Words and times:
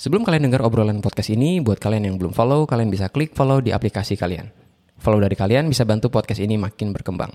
Sebelum 0.00 0.24
kalian 0.24 0.48
dengar 0.48 0.64
obrolan 0.64 1.04
podcast 1.04 1.28
ini, 1.28 1.60
buat 1.60 1.76
kalian 1.76 2.08
yang 2.08 2.16
belum 2.16 2.32
follow, 2.32 2.64
kalian 2.64 2.88
bisa 2.88 3.12
klik 3.12 3.36
follow 3.36 3.60
di 3.60 3.68
aplikasi 3.68 4.16
kalian. 4.16 4.48
Follow 4.96 5.20
dari 5.20 5.36
kalian 5.36 5.68
bisa 5.68 5.84
bantu 5.84 6.08
podcast 6.08 6.40
ini 6.40 6.56
makin 6.56 6.96
berkembang. 6.96 7.28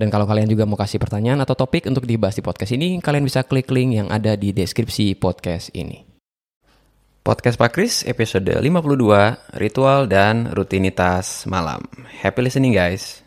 Dan 0.00 0.08
kalau 0.08 0.24
kalian 0.24 0.48
juga 0.48 0.64
mau 0.64 0.80
kasih 0.80 0.96
pertanyaan 0.96 1.44
atau 1.44 1.52
topik 1.52 1.84
untuk 1.84 2.08
dibahas 2.08 2.32
di 2.32 2.40
podcast 2.40 2.72
ini, 2.72 3.04
kalian 3.04 3.28
bisa 3.28 3.44
klik 3.44 3.68
link 3.68 4.00
yang 4.00 4.08
ada 4.08 4.32
di 4.32 4.48
deskripsi 4.56 5.12
podcast 5.20 5.76
ini. 5.76 6.00
Podcast 7.20 7.60
Pak 7.60 7.68
Kris 7.76 8.00
episode 8.08 8.48
52, 8.48 9.60
Ritual 9.60 10.08
dan 10.08 10.48
Rutinitas 10.56 11.44
Malam. 11.44 11.84
Happy 12.24 12.40
listening 12.40 12.72
guys. 12.72 13.20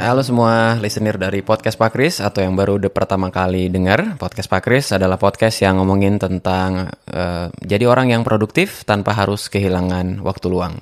Halo 0.00 0.24
semua 0.24 0.80
listener 0.80 1.20
dari 1.20 1.44
Podcast 1.44 1.76
Pak 1.76 1.92
Kris 1.92 2.24
atau 2.24 2.40
yang 2.40 2.56
baru 2.56 2.80
udah 2.80 2.88
pertama 2.88 3.28
kali 3.28 3.68
dengar 3.68 4.16
Podcast 4.16 4.48
Pak 4.48 4.64
Kris 4.64 4.96
adalah 4.96 5.20
podcast 5.20 5.60
yang 5.60 5.76
ngomongin 5.76 6.16
tentang 6.16 6.88
uh, 7.12 7.52
jadi 7.60 7.84
orang 7.84 8.08
yang 8.08 8.24
produktif 8.24 8.88
tanpa 8.88 9.12
harus 9.12 9.52
kehilangan 9.52 10.24
waktu 10.24 10.48
luang. 10.48 10.80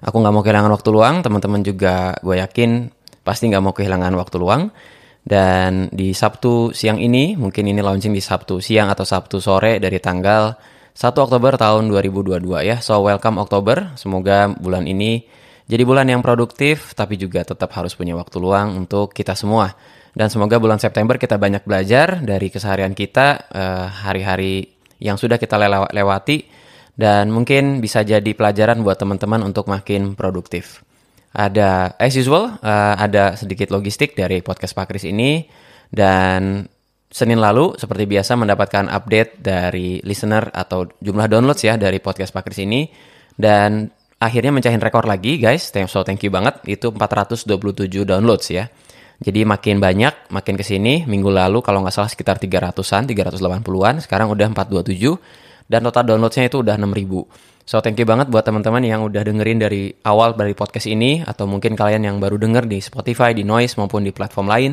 Aku 0.00 0.16
nggak 0.16 0.32
mau 0.32 0.40
kehilangan 0.40 0.72
waktu 0.72 0.88
luang, 0.96 1.20
teman-teman 1.20 1.60
juga 1.60 2.16
gue 2.24 2.40
yakin 2.40 2.88
pasti 3.20 3.52
nggak 3.52 3.60
mau 3.60 3.76
kehilangan 3.76 4.16
waktu 4.16 4.40
luang. 4.40 4.72
Dan 5.20 5.92
di 5.92 6.16
Sabtu 6.16 6.72
siang 6.72 6.96
ini, 6.96 7.36
mungkin 7.36 7.68
ini 7.68 7.84
launching 7.84 8.16
di 8.16 8.24
Sabtu 8.24 8.64
siang 8.64 8.88
atau 8.88 9.04
Sabtu 9.04 9.44
sore 9.44 9.76
dari 9.76 10.00
tanggal 10.00 10.56
1 10.96 11.12
Oktober 11.12 11.60
tahun 11.60 11.92
2022 11.92 12.64
ya. 12.64 12.80
So 12.80 13.04
welcome 13.04 13.36
Oktober, 13.44 13.92
semoga 14.00 14.48
bulan 14.56 14.88
ini 14.88 15.43
jadi 15.64 15.82
bulan 15.82 16.06
yang 16.08 16.20
produktif 16.20 16.92
tapi 16.92 17.16
juga 17.16 17.40
tetap 17.44 17.72
harus 17.72 17.96
punya 17.96 18.12
waktu 18.12 18.36
luang 18.40 18.76
untuk 18.84 19.16
kita 19.16 19.32
semua. 19.32 19.72
Dan 20.14 20.30
semoga 20.30 20.62
bulan 20.62 20.78
September 20.78 21.18
kita 21.18 21.40
banyak 21.42 21.66
belajar 21.66 22.22
dari 22.22 22.46
keseharian 22.46 22.94
kita 22.94 23.50
eh, 23.50 23.86
hari-hari 23.90 24.70
yang 25.02 25.18
sudah 25.18 25.36
kita 25.42 25.58
lewati 25.90 26.46
dan 26.94 27.30
mungkin 27.30 27.82
bisa 27.82 28.06
jadi 28.06 28.30
pelajaran 28.34 28.86
buat 28.86 28.98
teman-teman 28.98 29.42
untuk 29.42 29.66
makin 29.66 30.14
produktif. 30.14 30.86
Ada 31.34 31.98
as 31.98 32.14
usual 32.14 32.62
uh, 32.62 32.94
ada 32.94 33.34
sedikit 33.34 33.74
logistik 33.74 34.14
dari 34.14 34.38
podcast 34.38 34.70
Pak 34.70 34.86
Kris 34.86 35.02
ini 35.02 35.42
dan 35.90 36.70
Senin 37.10 37.42
lalu 37.42 37.74
seperti 37.74 38.06
biasa 38.06 38.38
mendapatkan 38.38 38.86
update 38.86 39.42
dari 39.42 39.98
listener 40.06 40.50
atau 40.54 40.86
jumlah 41.02 41.26
downloads 41.26 41.66
ya 41.66 41.74
dari 41.74 41.98
podcast 41.98 42.30
Pak 42.30 42.46
Kris 42.46 42.62
ini 42.62 42.86
dan 43.34 43.90
akhirnya 44.24 44.56
mencahin 44.56 44.80
rekor 44.80 45.04
lagi 45.04 45.36
guys. 45.36 45.68
So 45.68 46.00
thank 46.00 46.24
you 46.24 46.32
banget. 46.32 46.64
Itu 46.64 46.88
427 46.96 48.08
downloads 48.08 48.48
ya. 48.48 48.72
Jadi 49.20 49.44
makin 49.44 49.78
banyak, 49.78 50.32
makin 50.32 50.54
ke 50.56 50.64
sini. 50.64 51.04
Minggu 51.04 51.28
lalu 51.28 51.60
kalau 51.60 51.84
nggak 51.84 51.94
salah 51.94 52.10
sekitar 52.10 52.40
300-an, 52.40 53.04
380-an. 53.06 53.94
Sekarang 54.00 54.32
udah 54.32 54.48
427. 54.50 55.68
Dan 55.68 55.80
total 55.84 56.04
downloadsnya 56.16 56.48
itu 56.48 56.64
udah 56.64 56.76
6000. 56.80 57.64
So 57.64 57.80
thank 57.80 57.96
you 57.96 58.04
banget 58.04 58.28
buat 58.28 58.44
teman-teman 58.44 58.84
yang 58.84 59.00
udah 59.04 59.24
dengerin 59.24 59.60
dari 59.60 59.92
awal 60.04 60.36
dari 60.36 60.52
podcast 60.56 60.88
ini. 60.88 61.20
Atau 61.22 61.44
mungkin 61.44 61.76
kalian 61.76 62.04
yang 62.04 62.16
baru 62.18 62.40
denger 62.40 62.64
di 62.68 62.80
Spotify, 62.80 63.36
di 63.36 63.44
Noise, 63.44 63.76
maupun 63.76 64.04
di 64.04 64.12
platform 64.12 64.48
lain. 64.50 64.72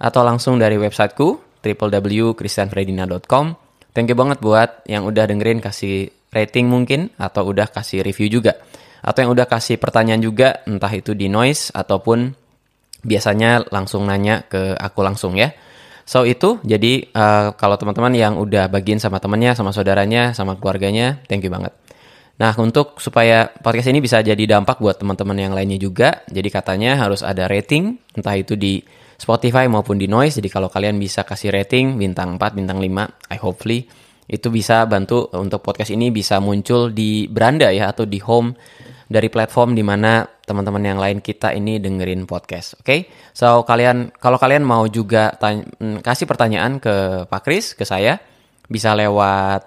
Atau 0.00 0.26
langsung 0.26 0.58
dari 0.58 0.74
websiteku, 0.78 1.62
www.christianfredina.com. 1.62 3.44
Thank 3.94 4.10
you 4.10 4.18
banget 4.18 4.42
buat 4.42 4.82
yang 4.90 5.06
udah 5.06 5.30
dengerin 5.30 5.62
kasih 5.62 6.10
rating 6.34 6.66
mungkin 6.66 7.14
atau 7.14 7.46
udah 7.46 7.70
kasih 7.70 8.02
review 8.02 8.26
juga 8.26 8.58
atau 9.04 9.20
yang 9.20 9.32
udah 9.36 9.44
kasih 9.44 9.76
pertanyaan 9.76 10.24
juga 10.24 10.64
entah 10.64 10.88
itu 10.88 11.12
di 11.12 11.28
noise 11.28 11.68
ataupun 11.76 12.32
biasanya 13.04 13.68
langsung 13.68 14.08
nanya 14.08 14.48
ke 14.48 14.72
aku 14.72 15.04
langsung 15.04 15.36
ya. 15.36 15.52
So 16.08 16.24
itu 16.24 16.60
jadi 16.64 17.12
uh, 17.12 17.52
kalau 17.56 17.76
teman-teman 17.76 18.12
yang 18.16 18.40
udah 18.40 18.72
bagiin 18.72 19.00
sama 19.00 19.20
temannya, 19.20 19.52
sama 19.52 19.76
saudaranya, 19.76 20.32
sama 20.32 20.56
keluarganya, 20.56 21.20
thank 21.28 21.44
you 21.44 21.52
banget. 21.52 21.76
Nah 22.40 22.56
untuk 22.56 22.96
supaya 22.98 23.52
podcast 23.60 23.92
ini 23.92 24.00
bisa 24.00 24.24
jadi 24.24 24.40
dampak 24.40 24.80
buat 24.80 24.96
teman-teman 24.96 25.36
yang 25.36 25.52
lainnya 25.52 25.76
juga, 25.76 26.24
jadi 26.28 26.48
katanya 26.48 26.96
harus 26.96 27.20
ada 27.20 27.44
rating, 27.44 28.00
entah 28.16 28.36
itu 28.36 28.56
di 28.56 28.80
Spotify 29.20 29.68
maupun 29.70 30.00
di 30.00 30.10
Noise. 30.10 30.42
Jadi 30.42 30.48
kalau 30.50 30.68
kalian 30.68 30.98
bisa 30.98 31.22
kasih 31.22 31.54
rating 31.54 31.96
bintang 32.00 32.36
4, 32.36 32.56
bintang 32.56 32.80
5, 32.80 33.32
I 33.32 33.36
hopefully 33.38 33.86
itu 34.24 34.48
bisa 34.48 34.88
bantu 34.88 35.28
untuk 35.36 35.60
podcast 35.60 35.92
ini 35.92 36.08
bisa 36.08 36.40
muncul 36.40 36.88
di 36.88 37.28
beranda 37.28 37.68
ya 37.68 37.92
atau 37.92 38.08
di 38.08 38.16
home 38.24 38.56
dari 39.14 39.30
platform 39.30 39.78
di 39.78 39.86
mana 39.86 40.26
teman-teman 40.26 40.82
yang 40.82 40.98
lain 40.98 41.22
kita 41.22 41.54
ini 41.54 41.78
dengerin 41.78 42.26
podcast. 42.26 42.82
Oke, 42.82 42.82
okay? 42.82 43.00
so 43.30 43.62
kalian 43.62 44.10
kalau 44.18 44.42
kalian 44.42 44.66
mau 44.66 44.82
juga 44.90 45.30
tanya, 45.38 45.62
mm, 45.78 46.02
kasih 46.02 46.26
pertanyaan 46.26 46.82
ke 46.82 47.22
Pak 47.30 47.40
Kris 47.46 47.78
ke 47.78 47.86
saya 47.86 48.18
bisa 48.66 48.90
lewat 48.98 49.62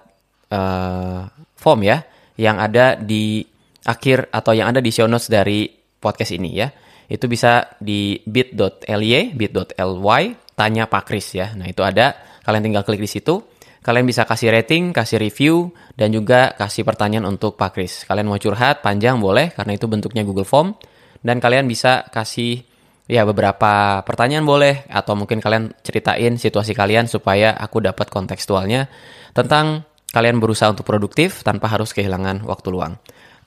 uh, 0.52 1.24
form 1.56 1.80
ya 1.80 2.04
yang 2.36 2.60
ada 2.60 3.00
di 3.00 3.40
akhir 3.88 4.28
atau 4.28 4.52
yang 4.52 4.68
ada 4.68 4.84
di 4.84 4.92
show 4.92 5.08
notes 5.08 5.32
dari 5.32 5.64
podcast 5.96 6.36
ini 6.36 6.50
ya. 6.52 6.68
Itu 7.08 7.24
bisa 7.24 7.72
di 7.80 8.20
bit.ly, 8.20 9.32
bit.ly, 9.32 10.22
tanya 10.52 10.84
Pak 10.84 11.02
Kris 11.08 11.32
ya. 11.32 11.56
Nah 11.56 11.64
itu 11.64 11.80
ada, 11.80 12.12
kalian 12.44 12.68
tinggal 12.68 12.84
klik 12.84 13.00
di 13.00 13.08
situ 13.08 13.40
Kalian 13.78 14.04
bisa 14.04 14.26
kasih 14.26 14.50
rating, 14.50 14.90
kasih 14.90 15.22
review, 15.22 15.70
dan 15.94 16.10
juga 16.10 16.52
kasih 16.58 16.82
pertanyaan 16.82 17.24
untuk 17.30 17.54
Pak 17.54 17.78
Kris. 17.78 18.04
Kalian 18.04 18.26
mau 18.26 18.36
curhat 18.36 18.82
panjang 18.82 19.22
boleh, 19.22 19.54
karena 19.54 19.78
itu 19.78 19.86
bentuknya 19.86 20.26
Google 20.26 20.48
Form. 20.48 20.74
Dan 21.22 21.38
kalian 21.38 21.66
bisa 21.66 22.06
kasih 22.10 22.62
ya 23.08 23.22
beberapa 23.24 24.02
pertanyaan 24.02 24.44
boleh, 24.44 24.84
atau 24.90 25.14
mungkin 25.14 25.38
kalian 25.38 25.72
ceritain 25.80 26.36
situasi 26.36 26.74
kalian 26.74 27.06
supaya 27.06 27.54
aku 27.54 27.80
dapat 27.80 28.10
kontekstualnya 28.10 28.90
tentang 29.32 29.86
kalian 30.10 30.42
berusaha 30.42 30.72
untuk 30.72 30.88
produktif 30.88 31.46
tanpa 31.46 31.70
harus 31.70 31.94
kehilangan 31.94 32.44
waktu 32.44 32.68
luang. 32.72 32.98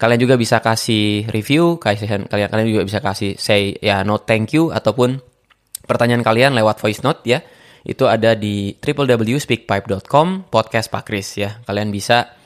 Kalian 0.01 0.17
juga 0.17 0.33
bisa 0.33 0.57
kasih 0.63 1.29
review, 1.29 1.77
kalian 1.77 2.25
kalian 2.25 2.65
juga 2.65 2.83
bisa 2.89 2.99
kasih 3.05 3.37
say 3.37 3.77
ya 3.77 4.01
no 4.01 4.17
thank 4.17 4.49
you 4.49 4.73
ataupun 4.73 5.21
pertanyaan 5.85 6.25
kalian 6.25 6.57
lewat 6.57 6.81
voice 6.81 7.05
note 7.05 7.21
ya 7.25 7.45
itu 7.81 8.05
ada 8.05 8.37
di 8.37 8.77
www.speakpipe.com 8.77 10.51
podcast 10.53 10.87
Pak 10.93 11.03
Kris 11.07 11.37
ya. 11.37 11.57
Kalian 11.65 11.89
bisa 11.89 12.37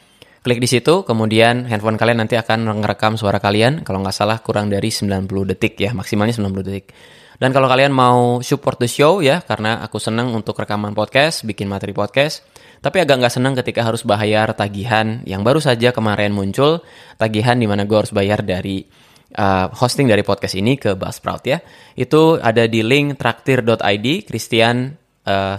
klik 0.45 0.61
di 0.61 0.69
situ, 0.69 1.03
kemudian 1.03 1.65
handphone 1.65 1.97
kalian 1.97 2.23
nanti 2.23 2.37
akan 2.37 2.69
merekam 2.79 3.17
suara 3.17 3.41
kalian. 3.41 3.81
Kalau 3.81 3.99
nggak 4.05 4.15
salah 4.15 4.39
kurang 4.39 4.71
dari 4.71 4.93
90 4.93 5.25
detik 5.51 5.75
ya, 5.81 5.91
maksimalnya 5.91 6.37
90 6.37 6.61
detik. 6.61 6.93
Dan 7.35 7.51
kalau 7.51 7.67
kalian 7.67 7.91
mau 7.91 8.39
support 8.39 8.79
the 8.79 8.87
show 8.87 9.19
ya, 9.19 9.43
karena 9.43 9.83
aku 9.83 9.99
senang 9.99 10.31
untuk 10.31 10.55
rekaman 10.55 10.95
podcast, 10.95 11.43
bikin 11.43 11.67
materi 11.67 11.91
podcast, 11.91 12.47
tapi 12.79 13.03
agak 13.03 13.19
nggak 13.19 13.33
senang 13.33 13.59
ketika 13.59 13.83
harus 13.83 14.07
bayar 14.07 14.55
tagihan 14.55 15.19
yang 15.27 15.43
baru 15.43 15.59
saja 15.59 15.91
kemarin 15.91 16.31
muncul, 16.31 16.79
tagihan 17.19 17.59
di 17.59 17.67
mana 17.67 17.83
gue 17.83 17.97
harus 17.97 18.15
bayar 18.15 18.39
dari 18.39 18.87
uh, 19.35 19.67
hosting 19.67 20.07
dari 20.07 20.23
podcast 20.23 20.55
ini 20.55 20.79
ke 20.79 20.95
Buzzsprout 20.95 21.43
ya. 21.43 21.59
Itu 21.99 22.39
ada 22.39 22.63
di 22.71 22.79
link 22.79 23.19
traktir.id, 23.19 24.07
Christian 24.23 24.95
uh, 25.25 25.57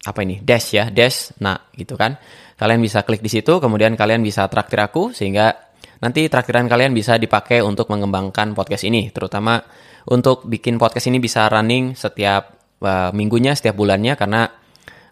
apa 0.00 0.20
ini 0.24 0.40
dash 0.40 0.72
ya 0.72 0.88
dash 0.88 1.36
nah 1.42 1.58
gitu 1.76 1.98
kan. 1.98 2.16
Kalian 2.56 2.80
bisa 2.80 3.04
klik 3.04 3.24
di 3.24 3.32
situ 3.32 3.56
kemudian 3.60 3.96
kalian 3.96 4.20
bisa 4.20 4.44
traktir 4.48 4.80
aku 4.80 5.12
sehingga 5.16 5.70
nanti 6.00 6.28
traktiran 6.28 6.68
kalian 6.68 6.96
bisa 6.96 7.20
dipakai 7.20 7.60
untuk 7.60 7.92
mengembangkan 7.92 8.56
podcast 8.56 8.88
ini. 8.88 9.12
Terutama 9.12 9.60
untuk 10.08 10.48
bikin 10.48 10.80
podcast 10.80 11.08
ini 11.12 11.20
bisa 11.20 11.48
running 11.48 11.92
setiap 11.92 12.76
uh, 12.80 13.12
minggunya 13.12 13.52
setiap 13.52 13.76
bulannya 13.76 14.16
karena 14.16 14.48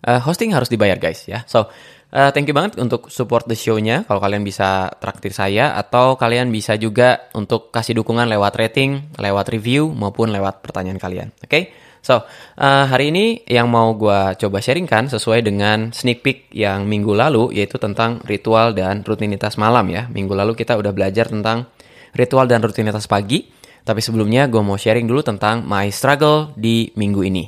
uh, 0.08 0.20
hosting 0.24 0.56
harus 0.56 0.72
dibayar 0.72 0.96
guys 0.96 1.28
ya. 1.28 1.44
So 1.44 1.68
uh, 2.12 2.30
thank 2.32 2.48
you 2.48 2.56
banget 2.56 2.80
untuk 2.80 3.12
support 3.12 3.44
the 3.44 3.56
show-nya. 3.56 4.04
Kalau 4.08 4.20
kalian 4.20 4.44
bisa 4.44 4.92
traktir 5.00 5.32
saya 5.36 5.76
atau 5.76 6.16
kalian 6.16 6.48
bisa 6.48 6.76
juga 6.80 7.28
untuk 7.36 7.68
kasih 7.68 8.00
dukungan 8.00 8.28
lewat 8.28 8.56
rating 8.56 9.16
lewat 9.20 9.52
review 9.52 9.92
maupun 9.92 10.32
lewat 10.32 10.64
pertanyaan 10.64 11.00
kalian 11.00 11.28
oke? 11.36 11.48
okay? 11.48 11.87
So, 12.08 12.24
uh, 12.24 12.88
hari 12.88 13.12
ini 13.12 13.44
yang 13.44 13.68
mau 13.68 13.92
gue 13.92 14.32
coba 14.40 14.64
sharingkan 14.64 15.12
sesuai 15.12 15.44
dengan 15.44 15.92
sneak 15.92 16.24
peek 16.24 16.48
yang 16.56 16.88
minggu 16.88 17.12
lalu, 17.12 17.52
yaitu 17.52 17.76
tentang 17.76 18.24
ritual 18.24 18.72
dan 18.72 19.04
rutinitas 19.04 19.60
malam 19.60 19.92
ya. 19.92 20.08
Minggu 20.08 20.32
lalu 20.32 20.56
kita 20.56 20.80
udah 20.80 20.88
belajar 20.96 21.28
tentang 21.28 21.68
ritual 22.16 22.48
dan 22.48 22.64
rutinitas 22.64 23.04
pagi, 23.04 23.52
tapi 23.84 24.00
sebelumnya 24.00 24.48
gue 24.48 24.64
mau 24.64 24.80
sharing 24.80 25.04
dulu 25.04 25.20
tentang 25.20 25.68
my 25.68 25.92
struggle 25.92 26.56
di 26.56 26.88
minggu 26.96 27.20
ini. 27.28 27.44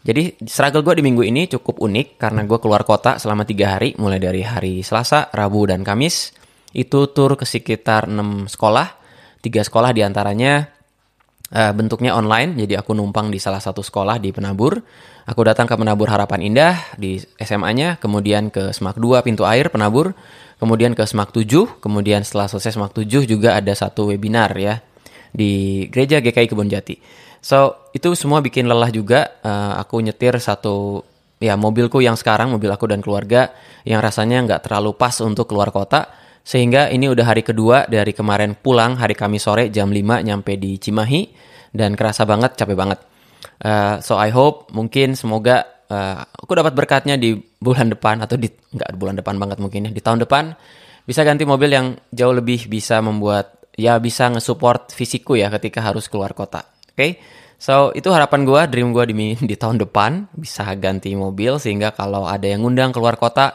Jadi 0.00 0.40
struggle 0.48 0.80
gue 0.80 0.96
di 0.96 1.04
minggu 1.04 1.28
ini 1.28 1.44
cukup 1.52 1.84
unik 1.84 2.16
karena 2.16 2.48
gue 2.48 2.58
keluar 2.64 2.88
kota 2.88 3.20
selama 3.20 3.44
tiga 3.44 3.76
hari, 3.76 3.92
mulai 4.00 4.16
dari 4.16 4.40
hari 4.40 4.80
Selasa, 4.80 5.28
Rabu, 5.36 5.68
dan 5.68 5.84
Kamis. 5.84 6.32
Itu 6.72 7.12
tur 7.12 7.36
ke 7.36 7.44
sekitar 7.44 8.08
6 8.08 8.48
sekolah, 8.56 8.88
tiga 9.44 9.60
sekolah 9.60 9.92
di 9.92 10.00
antaranya 10.00 10.80
uh, 11.52 11.72
bentuknya 11.76 12.16
online. 12.16 12.56
Jadi 12.56 12.74
aku 12.74 12.96
numpang 12.96 13.28
di 13.28 13.38
salah 13.38 13.60
satu 13.60 13.84
sekolah 13.84 14.18
di 14.18 14.32
Penabur. 14.32 14.80
Aku 15.28 15.40
datang 15.46 15.70
ke 15.70 15.78
Penabur 15.78 16.10
Harapan 16.10 16.42
Indah 16.42 16.74
di 16.98 17.20
SMA-nya, 17.38 18.00
kemudian 18.02 18.50
ke 18.50 18.74
Semak 18.74 18.98
2 18.98 19.22
Pintu 19.22 19.46
Air 19.46 19.70
Penabur, 19.70 20.18
kemudian 20.58 20.98
ke 20.98 21.06
Semak 21.06 21.30
7, 21.30 21.78
kemudian 21.78 22.26
setelah 22.26 22.50
selesai 22.50 22.74
Semak 22.74 22.90
7 22.90 23.22
juga 23.28 23.54
ada 23.54 23.70
satu 23.70 24.10
webinar 24.10 24.50
ya 24.58 24.82
di 25.30 25.86
gereja 25.88 26.18
GKI 26.18 26.50
Kebon 26.50 26.66
Jati. 26.66 26.98
So 27.42 27.90
itu 27.94 28.14
semua 28.14 28.42
bikin 28.42 28.66
lelah 28.66 28.90
juga. 28.90 29.38
Uh, 29.42 29.78
aku 29.78 29.98
nyetir 30.02 30.38
satu 30.38 31.02
ya 31.42 31.58
mobilku 31.58 31.98
yang 31.98 32.14
sekarang 32.14 32.54
mobil 32.54 32.70
aku 32.70 32.86
dan 32.86 33.02
keluarga 33.02 33.50
yang 33.82 33.98
rasanya 33.98 34.46
nggak 34.46 34.70
terlalu 34.70 34.94
pas 34.94 35.14
untuk 35.22 35.50
keluar 35.50 35.74
kota. 35.74 36.21
Sehingga 36.42 36.90
ini 36.90 37.06
udah 37.06 37.22
hari 37.22 37.46
kedua 37.46 37.86
dari 37.86 38.10
kemarin 38.10 38.58
pulang 38.58 38.98
hari 38.98 39.14
Kamis 39.14 39.46
sore 39.46 39.70
jam 39.70 39.94
5 39.94 40.26
nyampe 40.26 40.58
di 40.58 40.74
Cimahi 40.76 41.30
dan 41.70 41.94
kerasa 41.94 42.26
banget 42.26 42.58
capek 42.58 42.76
banget. 42.76 42.98
Uh, 43.62 44.02
so 44.02 44.18
I 44.18 44.34
hope 44.34 44.74
mungkin 44.74 45.14
semoga 45.14 45.62
uh, 45.86 46.18
aku 46.26 46.58
dapat 46.58 46.74
berkatnya 46.74 47.14
di 47.14 47.38
bulan 47.38 47.94
depan 47.94 48.18
atau 48.18 48.34
di 48.34 48.50
nggak 48.50 48.98
bulan 48.98 49.14
depan 49.22 49.38
banget 49.38 49.62
mungkin 49.62 49.86
ya 49.86 49.90
di 49.94 50.02
tahun 50.02 50.26
depan 50.26 50.50
bisa 51.06 51.22
ganti 51.22 51.46
mobil 51.46 51.70
yang 51.70 51.86
jauh 52.10 52.34
lebih 52.34 52.66
bisa 52.66 52.98
membuat 52.98 53.62
ya 53.78 53.98
bisa 54.02 54.30
ngesupport 54.30 54.90
fisikku 54.90 55.38
ya 55.38 55.46
ketika 55.50 55.78
harus 55.82 56.10
keluar 56.10 56.34
kota. 56.34 56.66
Oke. 56.90 56.96
Okay? 56.98 57.12
So, 57.62 57.94
itu 57.94 58.10
harapan 58.10 58.42
gue, 58.42 58.60
dream 58.74 58.90
gue 58.90 59.04
di, 59.06 59.14
di 59.54 59.54
tahun 59.54 59.78
depan 59.78 60.34
bisa 60.34 60.66
ganti 60.74 61.14
mobil 61.14 61.62
sehingga 61.62 61.94
kalau 61.94 62.26
ada 62.26 62.42
yang 62.42 62.66
ngundang 62.66 62.90
keluar 62.90 63.14
kota, 63.14 63.54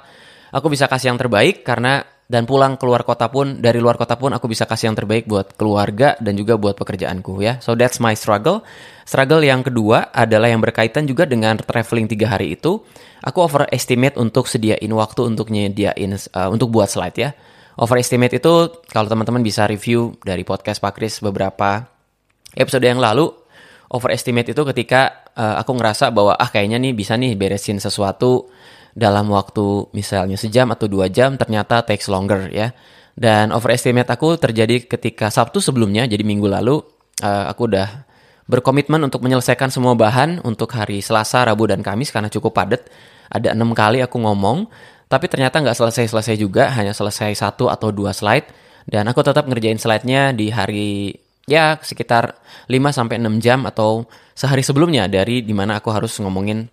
aku 0.55 0.71
bisa 0.71 0.87
kasih 0.87 1.11
yang 1.11 1.19
terbaik 1.19 1.67
karena 1.67 2.07
dan 2.27 2.43
pulang 2.43 2.75
keluar 2.75 3.07
kota 3.07 3.31
pun 3.31 3.63
dari 3.63 3.79
luar 3.79 3.95
kota 3.95 4.19
pun 4.19 4.35
aku 4.35 4.51
bisa 4.51 4.67
kasih 4.67 4.91
yang 4.91 4.97
terbaik 4.99 5.31
buat 5.31 5.55
keluarga 5.55 6.19
dan 6.19 6.35
juga 6.35 6.59
buat 6.59 6.75
pekerjaanku 6.75 7.39
ya. 7.39 7.63
So 7.63 7.71
that's 7.79 8.03
my 8.03 8.19
struggle. 8.19 8.67
Struggle 9.07 9.39
yang 9.39 9.63
kedua 9.63 10.11
adalah 10.11 10.51
yang 10.51 10.59
berkaitan 10.59 11.07
juga 11.07 11.23
dengan 11.23 11.55
traveling 11.55 12.11
tiga 12.11 12.35
hari 12.35 12.59
itu. 12.59 12.83
Aku 13.23 13.47
overestimate 13.47 14.19
untuk 14.19 14.51
sediain 14.51 14.91
waktu 14.91 15.23
untuk 15.23 15.47
nyediain 15.47 16.11
uh, 16.35 16.51
untuk 16.51 16.67
buat 16.67 16.91
slide 16.91 17.15
ya. 17.15 17.31
Overestimate 17.79 18.35
itu 18.35 18.53
kalau 18.91 19.07
teman-teman 19.07 19.39
bisa 19.39 19.63
review 19.63 20.19
dari 20.19 20.43
podcast 20.43 20.83
Pak 20.83 20.99
Kris 20.99 21.23
beberapa 21.23 21.87
episode 22.59 22.83
yang 22.83 22.99
lalu. 22.99 23.31
Overestimate 23.87 24.51
itu 24.51 24.61
ketika 24.67 25.31
uh, 25.31 25.55
aku 25.63 25.71
ngerasa 25.79 26.11
bahwa 26.11 26.35
ah 26.35 26.51
kayaknya 26.51 26.75
nih 26.75 26.91
bisa 26.91 27.15
nih 27.15 27.39
beresin 27.39 27.79
sesuatu 27.79 28.51
dalam 28.97 29.29
waktu 29.29 29.93
misalnya 29.93 30.41
sejam 30.41 30.73
atau 30.73 30.89
dua 30.89 31.05
jam 31.05 31.37
ternyata 31.37 31.85
takes 31.85 32.09
longer 32.09 32.49
ya. 32.49 32.73
Dan 33.17 33.53
overestimate 33.53 34.09
aku 34.09 34.37
terjadi 34.37 34.85
ketika 34.85 35.29
Sabtu 35.33 35.57
sebelumnya, 35.57 36.05
jadi 36.05 36.21
minggu 36.21 36.45
lalu 36.45 36.81
uh, 37.21 37.45
aku 37.49 37.65
udah 37.65 38.05
berkomitmen 38.45 39.01
untuk 39.01 39.25
menyelesaikan 39.25 39.73
semua 39.73 39.97
bahan 39.97 40.41
untuk 40.45 40.69
hari 40.73 41.01
Selasa, 41.01 41.41
Rabu, 41.45 41.65
dan 41.65 41.81
Kamis 41.81 42.13
karena 42.13 42.29
cukup 42.29 42.53
padat. 42.53 42.85
Ada 43.29 43.57
enam 43.57 43.73
kali 43.73 44.05
aku 44.05 44.21
ngomong, 44.21 44.69
tapi 45.09 45.25
ternyata 45.33 45.57
nggak 45.57 45.77
selesai-selesai 45.77 46.37
juga, 46.37 46.69
hanya 46.77 46.93
selesai 46.93 47.33
satu 47.33 47.73
atau 47.73 47.89
dua 47.89 48.13
slide. 48.13 48.53
Dan 48.85 49.09
aku 49.09 49.25
tetap 49.25 49.49
ngerjain 49.49 49.81
slide-nya 49.81 50.31
di 50.31 50.53
hari 50.53 51.17
ya 51.49 51.75
sekitar 51.81 52.37
5 52.69 52.75
sampai 52.91 53.19
6 53.19 53.43
jam 53.43 53.65
atau 53.65 54.07
sehari 54.31 54.61
sebelumnya 54.61 55.09
dari 55.11 55.41
di 55.41 55.51
mana 55.51 55.79
aku 55.79 55.89
harus 55.91 56.15
ngomongin 56.23 56.67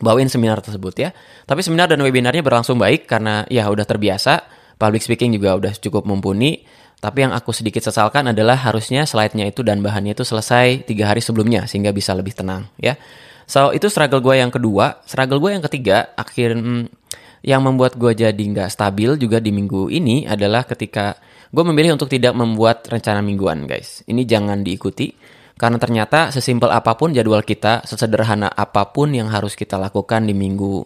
bawain 0.00 0.26
seminar 0.30 0.58
tersebut 0.64 0.94
ya. 0.98 1.10
Tapi 1.46 1.60
seminar 1.62 1.90
dan 1.90 2.00
webinarnya 2.02 2.42
berlangsung 2.42 2.80
baik 2.80 3.06
karena 3.06 3.46
ya 3.46 3.68
udah 3.68 3.86
terbiasa, 3.86 4.42
public 4.80 5.04
speaking 5.04 5.34
juga 5.34 5.54
udah 5.54 5.72
cukup 5.78 6.08
mumpuni. 6.08 6.66
Tapi 6.98 7.20
yang 7.20 7.36
aku 7.36 7.52
sedikit 7.52 7.84
sesalkan 7.84 8.32
adalah 8.32 8.56
harusnya 8.56 9.04
slide-nya 9.04 9.52
itu 9.52 9.60
dan 9.60 9.84
bahannya 9.84 10.16
itu 10.16 10.24
selesai 10.24 10.88
tiga 10.88 11.12
hari 11.12 11.20
sebelumnya 11.20 11.68
sehingga 11.68 11.92
bisa 11.92 12.16
lebih 12.16 12.32
tenang 12.32 12.64
ya. 12.80 12.96
So 13.44 13.76
itu 13.76 13.92
struggle 13.92 14.24
gue 14.24 14.40
yang 14.40 14.48
kedua. 14.48 15.04
Struggle 15.04 15.36
gue 15.36 15.50
yang 15.52 15.60
ketiga 15.68 16.16
akhir 16.16 16.56
hmm, 16.56 16.88
yang 17.44 17.60
membuat 17.60 18.00
gue 18.00 18.16
jadi 18.16 18.40
nggak 18.40 18.72
stabil 18.72 19.20
juga 19.20 19.36
di 19.36 19.52
minggu 19.52 19.92
ini 19.92 20.24
adalah 20.24 20.64
ketika 20.64 21.12
gue 21.52 21.60
memilih 21.60 21.92
untuk 21.94 22.08
tidak 22.08 22.32
membuat 22.32 22.88
rencana 22.88 23.20
mingguan 23.20 23.68
guys. 23.68 24.00
Ini 24.08 24.24
jangan 24.24 24.64
diikuti 24.64 25.12
karena 25.54 25.78
ternyata 25.78 26.34
sesimpel 26.34 26.70
apa 26.70 26.98
pun 26.98 27.14
jadwal 27.14 27.42
kita, 27.46 27.86
sesederhana 27.86 28.50
apa 28.50 28.90
pun 28.90 29.14
yang 29.14 29.30
harus 29.30 29.54
kita 29.54 29.78
lakukan 29.78 30.26
di 30.26 30.34
minggu 30.34 30.82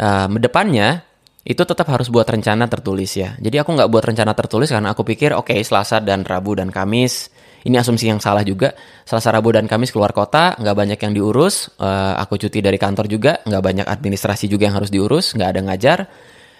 uh, 0.00 0.28
depannya, 0.40 1.04
itu 1.44 1.62
tetap 1.64 1.88
harus 1.92 2.08
buat 2.08 2.24
rencana 2.24 2.68
tertulis 2.68 3.12
ya. 3.16 3.36
Jadi 3.36 3.56
aku 3.60 3.76
nggak 3.76 3.88
buat 3.88 4.04
rencana 4.04 4.32
tertulis 4.32 4.68
karena 4.72 4.96
aku 4.96 5.04
pikir 5.04 5.36
oke 5.36 5.52
okay, 5.52 5.60
Selasa 5.60 6.00
dan 6.00 6.24
Rabu 6.24 6.56
dan 6.56 6.72
Kamis 6.72 7.32
ini 7.66 7.76
asumsi 7.76 8.08
yang 8.08 8.22
salah 8.22 8.46
juga. 8.46 8.72
Selasa, 9.02 9.34
Rabu 9.34 9.52
dan 9.52 9.66
Kamis 9.66 9.90
keluar 9.90 10.14
kota, 10.16 10.54
nggak 10.56 10.76
banyak 10.76 10.98
yang 11.04 11.12
diurus. 11.12 11.68
Uh, 11.76 12.16
aku 12.16 12.38
cuti 12.38 12.64
dari 12.64 12.80
kantor 12.80 13.10
juga, 13.10 13.42
nggak 13.42 13.62
banyak 13.62 13.86
administrasi 13.86 14.46
juga 14.46 14.70
yang 14.70 14.80
harus 14.80 14.88
diurus, 14.88 15.34
nggak 15.36 15.48
ada 15.52 15.60
ngajar. 15.68 15.98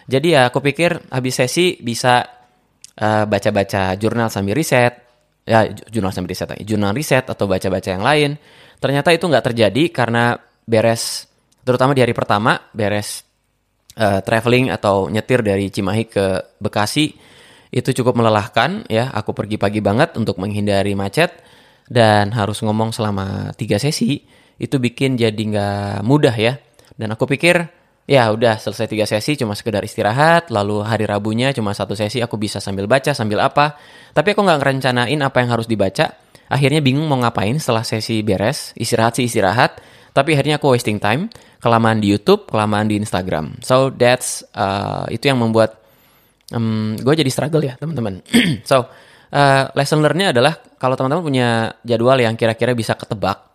Jadi 0.08 0.36
ya 0.36 0.52
aku 0.52 0.60
pikir 0.60 1.08
habis 1.08 1.40
sesi 1.40 1.80
bisa 1.80 2.24
uh, 2.98 3.24
baca-baca 3.24 3.94
jurnal 3.96 4.28
sambil 4.32 4.56
riset, 4.56 5.07
ya 5.48 5.64
jurnal 5.88 6.12
sampai 6.12 6.36
riset, 6.36 6.48
jurnal 6.68 6.92
riset 6.92 7.24
atau 7.24 7.48
baca-baca 7.48 7.88
yang 7.88 8.04
lain. 8.04 8.30
Ternyata 8.78 9.10
itu 9.16 9.24
nggak 9.24 9.44
terjadi 9.50 9.82
karena 9.88 10.36
beres, 10.68 11.24
terutama 11.64 11.96
di 11.96 12.04
hari 12.04 12.12
pertama 12.12 12.60
beres 12.76 13.24
uh, 13.96 14.20
traveling 14.20 14.68
atau 14.68 15.08
nyetir 15.08 15.40
dari 15.40 15.72
Cimahi 15.72 16.04
ke 16.06 16.26
Bekasi 16.60 17.16
itu 17.72 17.90
cukup 17.96 18.20
melelahkan 18.20 18.84
ya. 18.92 19.08
Aku 19.16 19.32
pergi 19.32 19.56
pagi 19.56 19.80
banget 19.80 20.14
untuk 20.20 20.36
menghindari 20.36 20.92
macet 20.92 21.32
dan 21.88 22.30
harus 22.36 22.60
ngomong 22.60 22.92
selama 22.92 23.56
tiga 23.56 23.80
sesi 23.80 24.20
itu 24.60 24.76
bikin 24.76 25.16
jadi 25.16 25.32
nggak 25.38 26.04
mudah 26.04 26.36
ya. 26.36 26.60
Dan 26.98 27.14
aku 27.14 27.30
pikir 27.30 27.77
ya 28.08 28.32
udah 28.32 28.56
selesai 28.56 28.88
tiga 28.88 29.04
sesi 29.04 29.36
cuma 29.36 29.52
sekedar 29.52 29.84
istirahat. 29.84 30.48
Lalu 30.48 30.80
hari 30.80 31.04
Rabunya 31.04 31.52
cuma 31.52 31.76
satu 31.76 31.92
sesi 31.92 32.24
aku 32.24 32.40
bisa 32.40 32.58
sambil 32.58 32.88
baca 32.88 33.12
sambil 33.12 33.44
apa. 33.44 33.76
Tapi 34.16 34.32
aku 34.32 34.40
nggak 34.40 34.58
ngerencanain 34.64 35.20
apa 35.20 35.36
yang 35.44 35.50
harus 35.52 35.68
dibaca. 35.68 36.16
Akhirnya 36.48 36.80
bingung 36.80 37.04
mau 37.04 37.20
ngapain 37.20 37.60
setelah 37.60 37.84
sesi 37.84 38.24
beres. 38.24 38.72
Istirahat 38.80 39.20
sih 39.20 39.28
istirahat. 39.28 39.84
Tapi 40.16 40.32
akhirnya 40.32 40.56
aku 40.56 40.72
wasting 40.72 40.96
time. 40.96 41.28
Kelamaan 41.60 42.00
di 42.00 42.08
YouTube 42.08 42.48
kelamaan 42.48 42.88
di 42.88 42.96
Instagram. 42.96 43.60
So 43.60 43.92
that's 43.92 44.40
uh, 44.56 45.04
itu 45.12 45.28
yang 45.28 45.44
membuat 45.44 45.76
um, 46.56 46.96
gue 46.96 47.14
jadi 47.14 47.28
struggle 47.28 47.60
ya 47.60 47.76
teman-teman. 47.76 48.24
So 48.70 48.88
uh, 49.36 49.64
lesson 49.76 50.00
learnnya 50.00 50.32
adalah 50.32 50.56
kalau 50.80 50.96
teman-teman 50.96 51.20
punya 51.20 51.48
jadwal 51.84 52.16
yang 52.16 52.38
kira-kira 52.40 52.72
bisa 52.72 52.96
ketebak 52.96 53.47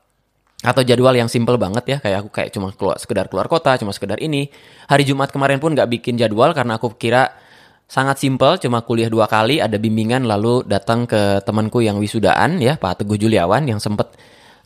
atau 0.64 0.82
jadwal 0.82 1.12
yang 1.12 1.28
simple 1.28 1.60
banget 1.60 1.84
ya 1.86 1.98
kayak 2.00 2.18
aku 2.24 2.30
kayak 2.32 2.50
cuma 2.56 2.72
keluar 2.72 2.96
sekedar 2.96 3.28
keluar 3.28 3.52
kota 3.52 3.76
cuma 3.76 3.92
sekedar 3.92 4.18
ini. 4.24 4.48
Hari 4.88 5.04
Jumat 5.04 5.30
kemarin 5.30 5.60
pun 5.60 5.76
nggak 5.76 5.92
bikin 6.00 6.16
jadwal 6.16 6.56
karena 6.56 6.80
aku 6.80 6.96
kira 6.96 7.36
sangat 7.84 8.24
simple 8.24 8.56
cuma 8.64 8.80
kuliah 8.82 9.12
dua 9.12 9.28
kali 9.28 9.60
ada 9.60 9.76
bimbingan 9.76 10.24
lalu 10.24 10.64
datang 10.64 11.04
ke 11.04 11.44
temanku 11.44 11.84
yang 11.84 12.00
wisudaan 12.00 12.64
ya 12.64 12.80
Pak 12.80 13.04
Teguh 13.04 13.20
Juliawan 13.20 13.68
yang 13.68 13.84
sempet 13.84 14.16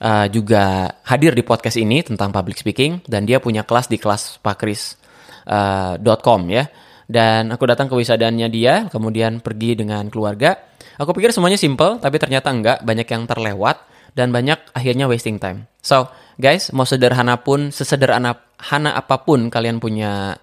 uh, 0.02 0.26
juga 0.30 0.94
hadir 1.06 1.34
di 1.34 1.42
podcast 1.42 1.78
ini 1.82 2.06
tentang 2.06 2.30
public 2.30 2.62
speaking 2.62 3.02
dan 3.10 3.26
dia 3.26 3.42
punya 3.42 3.66
kelas 3.66 3.90
di 3.90 3.98
kelas 3.98 4.42
pakris.com 4.42 6.42
uh, 6.46 6.50
ya. 6.50 6.66
Dan 7.08 7.56
aku 7.56 7.64
datang 7.64 7.88
ke 7.88 7.96
wisadaannya 7.96 8.52
dia 8.52 8.92
kemudian 8.92 9.40
pergi 9.40 9.80
dengan 9.80 10.12
keluarga. 10.12 10.60
Aku 11.00 11.16
pikir 11.16 11.32
semuanya 11.32 11.56
simple 11.56 12.04
tapi 12.04 12.20
ternyata 12.20 12.52
enggak 12.52 12.84
banyak 12.84 13.08
yang 13.08 13.24
terlewat 13.24 13.87
dan 14.18 14.34
banyak 14.34 14.58
akhirnya 14.74 15.06
wasting 15.06 15.38
time. 15.38 15.70
So, 15.86 16.10
guys, 16.42 16.74
mau 16.74 16.90
sederhana 16.90 17.38
pun, 17.46 17.70
sesederhana 17.70 18.42
hana 18.58 18.98
apa 18.98 19.22
pun 19.22 19.54
kalian 19.54 19.78
punya 19.78 20.34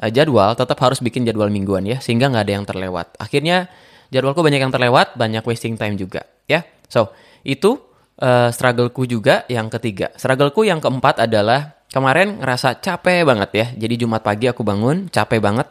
uh, 0.00 0.08
jadwal, 0.08 0.56
tetap 0.56 0.80
harus 0.80 1.04
bikin 1.04 1.28
jadwal 1.28 1.52
mingguan 1.52 1.84
ya, 1.84 2.00
sehingga 2.00 2.32
nggak 2.32 2.44
ada 2.48 2.54
yang 2.56 2.64
terlewat. 2.64 3.20
Akhirnya 3.20 3.68
jadwalku 4.08 4.40
banyak 4.40 4.64
yang 4.64 4.72
terlewat, 4.72 5.20
banyak 5.20 5.44
wasting 5.44 5.76
time 5.76 6.00
juga, 6.00 6.24
ya. 6.48 6.64
So, 6.88 7.12
itu 7.44 7.76
uh, 8.24 8.48
struggleku 8.48 9.04
juga 9.04 9.44
yang 9.52 9.68
ketiga. 9.68 10.08
Struggleku 10.16 10.64
yang 10.64 10.80
keempat 10.80 11.28
adalah 11.28 11.84
kemarin 11.92 12.40
ngerasa 12.40 12.80
capek 12.80 13.28
banget 13.28 13.50
ya. 13.52 13.66
Jadi 13.76 14.08
Jumat 14.08 14.24
pagi 14.24 14.48
aku 14.48 14.64
bangun, 14.64 15.12
capek 15.12 15.44
banget. 15.44 15.68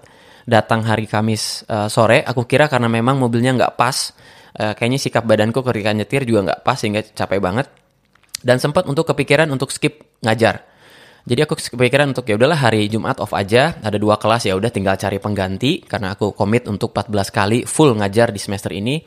Datang 0.48 0.80
hari 0.88 1.12
Kamis 1.12 1.68
uh, 1.68 1.92
sore, 1.92 2.24
aku 2.24 2.48
kira 2.48 2.72
karena 2.72 2.88
memang 2.88 3.20
mobilnya 3.20 3.52
nggak 3.52 3.76
pas, 3.76 4.16
uh, 4.56 4.74
kayaknya 4.78 5.00
sikap 5.02 5.28
badanku 5.28 5.60
ketika 5.60 5.92
nyetir 5.92 6.22
juga 6.24 6.54
nggak 6.54 6.60
pas 6.64 6.78
sehingga 6.80 7.04
capek 7.04 7.40
banget. 7.44 7.68
Dan 8.38 8.62
sempat 8.62 8.86
untuk 8.86 9.04
kepikiran 9.10 9.50
untuk 9.50 9.74
skip 9.74 10.22
ngajar. 10.22 10.62
Jadi 11.28 11.44
aku 11.44 11.60
kepikiran 11.60 12.16
untuk 12.16 12.24
ya 12.24 12.40
udahlah 12.40 12.56
hari 12.56 12.88
Jumat 12.88 13.20
off 13.20 13.36
aja 13.36 13.76
ada 13.84 14.00
dua 14.00 14.16
kelas 14.16 14.48
ya 14.48 14.56
udah 14.56 14.72
tinggal 14.72 14.96
cari 14.96 15.20
pengganti 15.20 15.84
karena 15.84 16.16
aku 16.16 16.32
komit 16.32 16.64
untuk 16.72 16.96
14 16.96 17.36
kali 17.36 17.60
full 17.68 18.00
ngajar 18.00 18.32
di 18.32 18.40
semester 18.40 18.72
ini. 18.72 19.04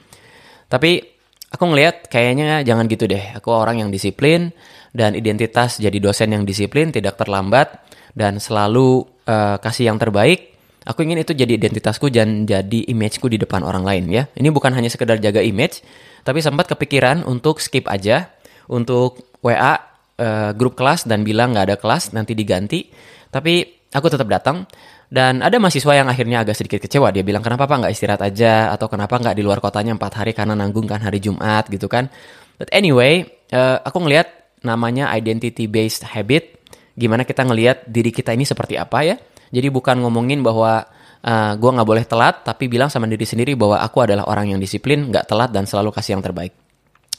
Tapi 0.69 1.01
aku 1.49 1.65
ngelihat 1.65 2.13
kayaknya 2.13 2.61
jangan 2.61 2.85
gitu 2.93 3.09
deh. 3.09 3.33
Aku 3.41 3.57
orang 3.57 3.81
yang 3.81 3.89
disiplin 3.89 4.53
dan 4.93 5.17
identitas 5.17 5.81
jadi 5.81 5.97
dosen 5.97 6.37
yang 6.37 6.45
disiplin 6.45 6.93
tidak 6.93 7.17
terlambat 7.17 7.81
dan 8.13 8.37
selalu 8.43 9.07
uh, 9.25 9.57
kasih 9.63 9.89
yang 9.89 9.97
terbaik 9.97 10.50
Aku 10.91 11.07
ingin 11.07 11.23
itu 11.23 11.31
jadi 11.31 11.55
identitasku 11.55 12.11
dan 12.11 12.51
jadi 12.51 12.83
imageku 12.91 13.31
di 13.31 13.39
depan 13.39 13.63
orang 13.63 13.87
lain 13.87 14.11
ya. 14.11 14.27
Ini 14.35 14.51
bukan 14.51 14.75
hanya 14.75 14.91
sekedar 14.91 15.23
jaga 15.23 15.39
image, 15.39 15.87
tapi 16.27 16.43
sempat 16.43 16.67
kepikiran 16.67 17.23
untuk 17.31 17.63
skip 17.63 17.87
aja, 17.87 18.27
untuk 18.67 19.39
WA 19.39 19.55
uh, 19.55 19.79
eh, 20.19 20.51
grup 20.59 20.75
kelas 20.75 21.07
dan 21.07 21.23
bilang 21.23 21.55
nggak 21.55 21.67
ada 21.71 21.77
kelas 21.79 22.11
nanti 22.11 22.35
diganti. 22.35 22.91
Tapi 23.31 23.87
aku 23.95 24.07
tetap 24.11 24.27
datang 24.27 24.67
dan 25.07 25.47
ada 25.47 25.63
mahasiswa 25.63 25.95
yang 25.95 26.11
akhirnya 26.11 26.43
agak 26.43 26.59
sedikit 26.59 26.83
kecewa. 26.83 27.15
Dia 27.15 27.23
bilang 27.23 27.47
kenapa 27.47 27.71
pak 27.71 27.87
nggak 27.87 27.95
istirahat 27.95 28.23
aja 28.27 28.75
atau 28.75 28.91
kenapa 28.91 29.15
nggak 29.23 29.39
di 29.39 29.47
luar 29.47 29.63
kotanya 29.63 29.95
empat 29.95 30.19
hari 30.19 30.35
karena 30.35 30.59
nanggung 30.59 30.91
kan 30.91 30.99
hari 30.99 31.23
Jumat 31.23 31.71
gitu 31.71 31.87
kan. 31.87 32.11
But 32.59 32.67
anyway, 32.75 33.31
uh, 33.55 33.79
aku 33.87 34.03
ngelihat 34.03 34.59
namanya 34.67 35.07
identity 35.15 35.71
based 35.71 36.03
habit. 36.03 36.59
Gimana 36.99 37.23
kita 37.23 37.47
ngelihat 37.47 37.87
diri 37.87 38.11
kita 38.11 38.35
ini 38.35 38.43
seperti 38.43 38.75
apa 38.75 39.07
ya? 39.07 39.17
Jadi 39.51 39.69
bukan 39.69 40.03
ngomongin 40.03 40.41
bahwa 40.47 40.87
uh, 41.27 41.53
gue 41.59 41.71
nggak 41.71 41.89
boleh 41.89 42.05
telat, 42.07 42.47
tapi 42.47 42.71
bilang 42.71 42.89
sama 42.89 43.11
diri 43.11 43.27
sendiri 43.27 43.59
bahwa 43.59 43.83
aku 43.83 44.07
adalah 44.07 44.27
orang 44.31 44.55
yang 44.55 44.61
disiplin, 44.63 45.11
nggak 45.11 45.27
telat 45.27 45.51
dan 45.51 45.67
selalu 45.67 45.91
kasih 45.91 46.19
yang 46.19 46.23
terbaik. 46.25 46.55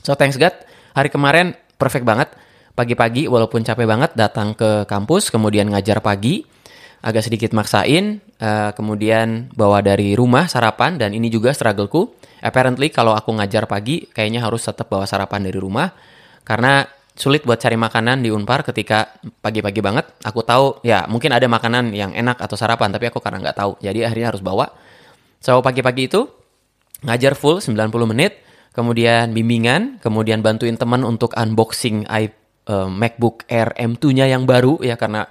So 0.02 0.18
thanks 0.18 0.40
God, 0.40 0.56
hari 0.96 1.12
kemarin 1.12 1.54
perfect 1.76 2.08
banget. 2.08 2.32
Pagi-pagi 2.72 3.28
walaupun 3.28 3.68
capek 3.68 3.84
banget 3.84 4.12
datang 4.16 4.56
ke 4.56 4.88
kampus, 4.88 5.28
kemudian 5.28 5.68
ngajar 5.70 6.00
pagi, 6.00 6.48
agak 7.04 7.28
sedikit 7.28 7.52
maksain, 7.52 8.24
uh, 8.40 8.72
kemudian 8.72 9.52
bawa 9.52 9.84
dari 9.84 10.14
rumah 10.14 10.48
sarapan 10.48 10.96
dan 10.96 11.12
ini 11.12 11.28
juga 11.28 11.52
struggleku. 11.52 12.16
Apparently 12.42 12.90
kalau 12.90 13.14
aku 13.14 13.38
ngajar 13.38 13.70
pagi 13.70 14.10
kayaknya 14.10 14.42
harus 14.42 14.66
tetap 14.66 14.90
bawa 14.90 15.06
sarapan 15.06 15.46
dari 15.46 15.62
rumah 15.62 15.94
karena 16.42 16.82
sulit 17.22 17.46
buat 17.46 17.62
cari 17.62 17.78
makanan 17.78 18.26
di 18.26 18.34
Unpar 18.34 18.66
ketika 18.66 19.14
pagi-pagi 19.46 19.78
banget. 19.78 20.10
Aku 20.26 20.42
tahu 20.42 20.82
ya 20.82 21.06
mungkin 21.06 21.30
ada 21.30 21.46
makanan 21.46 21.94
yang 21.94 22.18
enak 22.18 22.42
atau 22.42 22.58
sarapan 22.58 22.90
tapi 22.90 23.14
aku 23.14 23.22
karena 23.22 23.46
nggak 23.46 23.58
tahu. 23.62 23.78
Jadi 23.78 24.02
akhirnya 24.02 24.34
harus 24.34 24.42
bawa. 24.42 24.74
So 25.38 25.62
pagi-pagi 25.62 26.10
itu 26.10 26.26
ngajar 27.06 27.38
full 27.38 27.62
90 27.62 27.78
menit, 28.10 28.42
kemudian 28.74 29.38
bimbingan, 29.38 30.02
kemudian 30.02 30.42
bantuin 30.42 30.82
teman 30.82 31.06
untuk 31.06 31.38
unboxing 31.38 32.10
i 32.10 32.34
uh, 32.66 32.90
MacBook 32.90 33.46
Air 33.46 33.78
M2-nya 33.78 34.26
yang 34.26 34.50
baru 34.50 34.82
ya 34.82 34.98
karena 34.98 35.30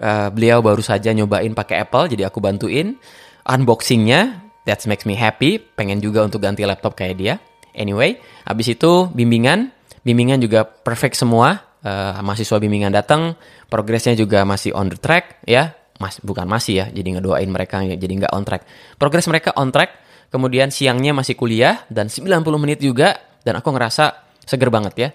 uh, 0.00 0.32
beliau 0.32 0.64
baru 0.64 0.80
saja 0.80 1.12
nyobain 1.12 1.52
pakai 1.52 1.84
Apple 1.84 2.12
jadi 2.12 2.32
aku 2.32 2.40
bantuin 2.40 2.96
unboxingnya 3.44 4.46
that 4.66 4.82
makes 4.90 5.06
me 5.06 5.14
happy, 5.14 5.62
pengen 5.62 6.02
juga 6.02 6.26
untuk 6.26 6.42
ganti 6.42 6.66
laptop 6.66 6.98
kayak 6.98 7.16
dia. 7.16 7.34
Anyway, 7.72 8.18
habis 8.44 8.74
itu 8.74 9.06
bimbingan, 9.14 9.70
bimbingan 10.06 10.38
juga 10.38 10.62
perfect 10.62 11.18
semua. 11.18 11.66
Uh, 11.82 12.18
mahasiswa 12.22 12.58
bimbingan 12.58 12.90
datang, 12.90 13.38
progresnya 13.70 14.14
juga 14.14 14.46
masih 14.46 14.74
on 14.74 14.90
the 14.90 14.98
track 14.98 15.42
ya. 15.46 15.74
Mas, 15.96 16.20
bukan 16.20 16.44
masih 16.44 16.84
ya, 16.84 16.86
jadi 16.92 17.18
ngedoain 17.18 17.48
mereka 17.48 17.80
jadi 17.80 18.12
nggak 18.22 18.32
on 18.36 18.44
track. 18.44 18.62
Progres 19.00 19.24
mereka 19.32 19.56
on 19.56 19.72
track, 19.72 19.96
kemudian 20.28 20.68
siangnya 20.68 21.16
masih 21.16 21.32
kuliah 21.38 21.88
dan 21.88 22.12
90 22.12 22.44
menit 22.60 22.84
juga 22.84 23.16
dan 23.40 23.56
aku 23.58 23.72
ngerasa 23.72 24.36
seger 24.44 24.68
banget 24.68 24.94
ya. 24.98 25.08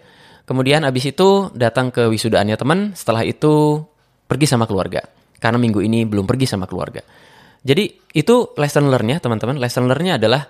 Kemudian 0.49 0.81
abis 0.81 1.13
itu 1.13 1.53
datang 1.53 1.93
ke 1.93 2.09
wisudaannya 2.09 2.57
teman, 2.57 2.79
setelah 2.97 3.21
itu 3.21 3.83
pergi 4.25 4.49
sama 4.49 4.65
keluarga. 4.65 5.05
Karena 5.37 5.61
minggu 5.61 5.85
ini 5.85 6.07
belum 6.07 6.25
pergi 6.25 6.49
sama 6.49 6.65
keluarga. 6.65 7.05
Jadi 7.61 8.15
itu 8.17 8.57
lesson 8.57 8.89
learn-nya 8.89 9.21
teman-teman. 9.21 9.61
Lesson 9.61 9.85
learn-nya 9.85 10.17
adalah 10.17 10.49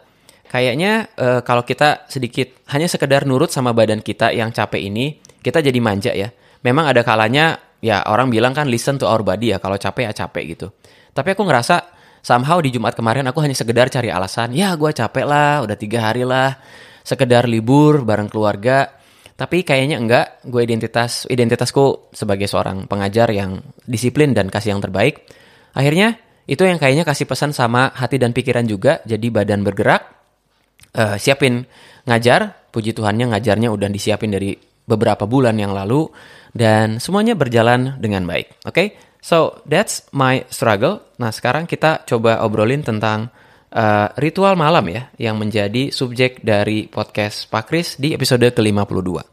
kayaknya 0.52 1.08
uh, 1.16 1.40
kalau 1.48 1.64
kita 1.64 2.04
sedikit 2.12 2.52
hanya 2.76 2.92
sekedar 2.92 3.24
nurut 3.24 3.48
sama 3.48 3.72
badan 3.72 4.04
kita 4.04 4.36
yang 4.36 4.52
capek 4.52 4.92
ini, 4.92 5.16
kita 5.40 5.64
jadi 5.64 5.80
manja 5.80 6.12
ya. 6.12 6.28
Memang 6.68 6.92
ada 6.92 7.08
kalanya 7.08 7.56
ya 7.80 8.04
orang 8.04 8.28
bilang 8.28 8.52
kan 8.52 8.68
listen 8.68 9.00
to 9.00 9.08
our 9.08 9.24
body 9.24 9.56
ya 9.56 9.58
kalau 9.64 9.80
capek 9.80 10.12
ya 10.12 10.28
capek 10.28 10.44
gitu. 10.54 10.68
Tapi 11.16 11.34
aku 11.34 11.48
ngerasa 11.48 11.88
somehow 12.20 12.60
di 12.60 12.70
Jumat 12.70 12.94
kemarin 12.94 13.24
aku 13.32 13.40
hanya 13.40 13.56
sekedar 13.56 13.88
cari 13.88 14.12
alasan, 14.12 14.52
ya 14.52 14.76
gue 14.76 14.92
capek 14.92 15.26
lah, 15.26 15.64
udah 15.64 15.78
tiga 15.80 16.12
hari 16.12 16.28
lah, 16.28 16.60
sekedar 17.02 17.48
libur 17.48 18.04
bareng 18.04 18.28
keluarga. 18.28 18.92
Tapi 19.40 19.66
kayaknya 19.66 19.98
enggak, 19.98 20.46
gue 20.46 20.62
identitas 20.62 21.26
identitasku 21.26 22.14
sebagai 22.14 22.46
seorang 22.46 22.86
pengajar 22.86 23.32
yang 23.34 23.58
disiplin 23.90 24.38
dan 24.38 24.54
kasih 24.54 24.78
yang 24.78 24.84
terbaik. 24.86 25.26
Akhirnya 25.74 26.22
itu 26.46 26.62
yang 26.62 26.78
kayaknya 26.78 27.02
kasih 27.02 27.26
pesan 27.26 27.50
sama 27.50 27.90
hati 27.90 28.22
dan 28.22 28.38
pikiran 28.38 28.70
juga. 28.70 29.02
Jadi 29.02 29.34
badan 29.34 29.66
bergerak, 29.66 30.21
uh, 30.96 31.16
siapin 31.20 31.64
ngajar. 32.08 32.58
Puji 32.72 32.96
Tuhannya 32.96 33.36
ngajarnya 33.36 33.68
udah 33.68 33.92
disiapin 33.92 34.32
dari 34.32 34.56
beberapa 34.88 35.28
bulan 35.28 35.60
yang 35.60 35.76
lalu 35.76 36.08
dan 36.56 37.04
semuanya 37.04 37.36
berjalan 37.36 38.00
dengan 38.00 38.24
baik. 38.24 38.64
Oke, 38.64 38.72
okay? 38.72 38.88
so 39.20 39.60
that's 39.68 40.08
my 40.16 40.48
struggle. 40.48 41.04
Nah 41.20 41.36
sekarang 41.36 41.68
kita 41.68 42.08
coba 42.08 42.40
obrolin 42.44 42.80
tentang 42.80 43.28
uh, 43.76 44.08
ritual 44.20 44.56
malam 44.60 44.88
ya 44.88 45.12
yang 45.20 45.40
menjadi 45.40 45.92
subjek 45.92 46.44
dari 46.44 46.88
podcast 46.88 47.48
Pak 47.52 47.64
Kris 47.68 48.00
di 48.00 48.16
episode 48.16 48.48
ke-52. 48.52 49.32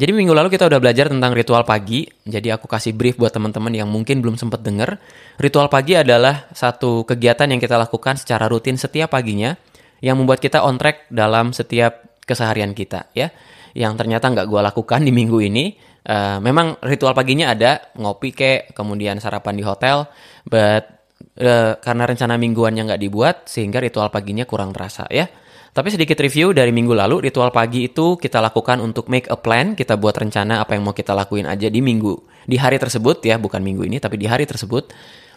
Jadi 0.00 0.16
minggu 0.16 0.32
lalu 0.32 0.48
kita 0.48 0.64
udah 0.64 0.80
belajar 0.80 1.12
tentang 1.12 1.36
ritual 1.36 1.60
pagi. 1.68 2.08
Jadi 2.24 2.48
aku 2.48 2.64
kasih 2.64 2.96
brief 2.96 3.20
buat 3.20 3.36
teman-teman 3.36 3.68
yang 3.68 3.84
mungkin 3.84 4.24
belum 4.24 4.40
sempat 4.40 4.64
dengar. 4.64 4.96
Ritual 5.36 5.68
pagi 5.68 5.92
adalah 5.92 6.48
satu 6.56 7.04
kegiatan 7.04 7.44
yang 7.52 7.60
kita 7.60 7.76
lakukan 7.76 8.16
secara 8.16 8.48
rutin 8.48 8.80
setiap 8.80 9.12
paginya 9.12 9.52
yang 10.00 10.20
membuat 10.20 10.40
kita 10.40 10.64
on 10.64 10.80
track 10.80 11.08
dalam 11.12 11.52
setiap 11.52 12.20
keseharian 12.24 12.72
kita 12.76 13.12
ya. 13.12 13.32
Yang 13.72 14.02
ternyata 14.02 14.26
nggak 14.32 14.46
gue 14.50 14.60
lakukan 14.60 15.00
di 15.04 15.12
minggu 15.14 15.38
ini. 15.40 15.64
Uh, 16.00 16.40
memang 16.40 16.80
ritual 16.80 17.12
paginya 17.12 17.52
ada 17.52 17.92
ngopi 17.94 18.32
kek, 18.32 18.72
kemudian 18.72 19.20
sarapan 19.20 19.52
di 19.52 19.62
hotel, 19.62 20.08
but 20.48 21.06
uh, 21.36 21.76
karena 21.76 22.08
rencana 22.08 22.40
mingguannya 22.40 22.88
nggak 22.88 23.02
dibuat 23.04 23.36
sehingga 23.46 23.84
ritual 23.84 24.08
paginya 24.08 24.48
kurang 24.48 24.72
terasa 24.72 25.04
ya. 25.12 25.28
Tapi 25.70 25.86
sedikit 25.86 26.18
review 26.18 26.50
dari 26.50 26.74
minggu 26.74 26.90
lalu, 26.96 27.30
ritual 27.30 27.54
pagi 27.54 27.86
itu 27.86 28.18
kita 28.18 28.42
lakukan 28.42 28.82
untuk 28.82 29.06
make 29.06 29.30
a 29.30 29.38
plan, 29.38 29.78
kita 29.78 29.94
buat 29.94 30.18
rencana 30.18 30.58
apa 30.58 30.74
yang 30.74 30.82
mau 30.82 30.96
kita 30.96 31.14
lakuin 31.14 31.46
aja 31.46 31.70
di 31.70 31.78
minggu, 31.78 32.42
di 32.42 32.58
hari 32.58 32.74
tersebut 32.82 33.22
ya, 33.22 33.38
bukan 33.38 33.62
minggu 33.62 33.86
ini, 33.86 34.02
tapi 34.02 34.18
di 34.18 34.26
hari 34.26 34.50
tersebut. 34.50 34.90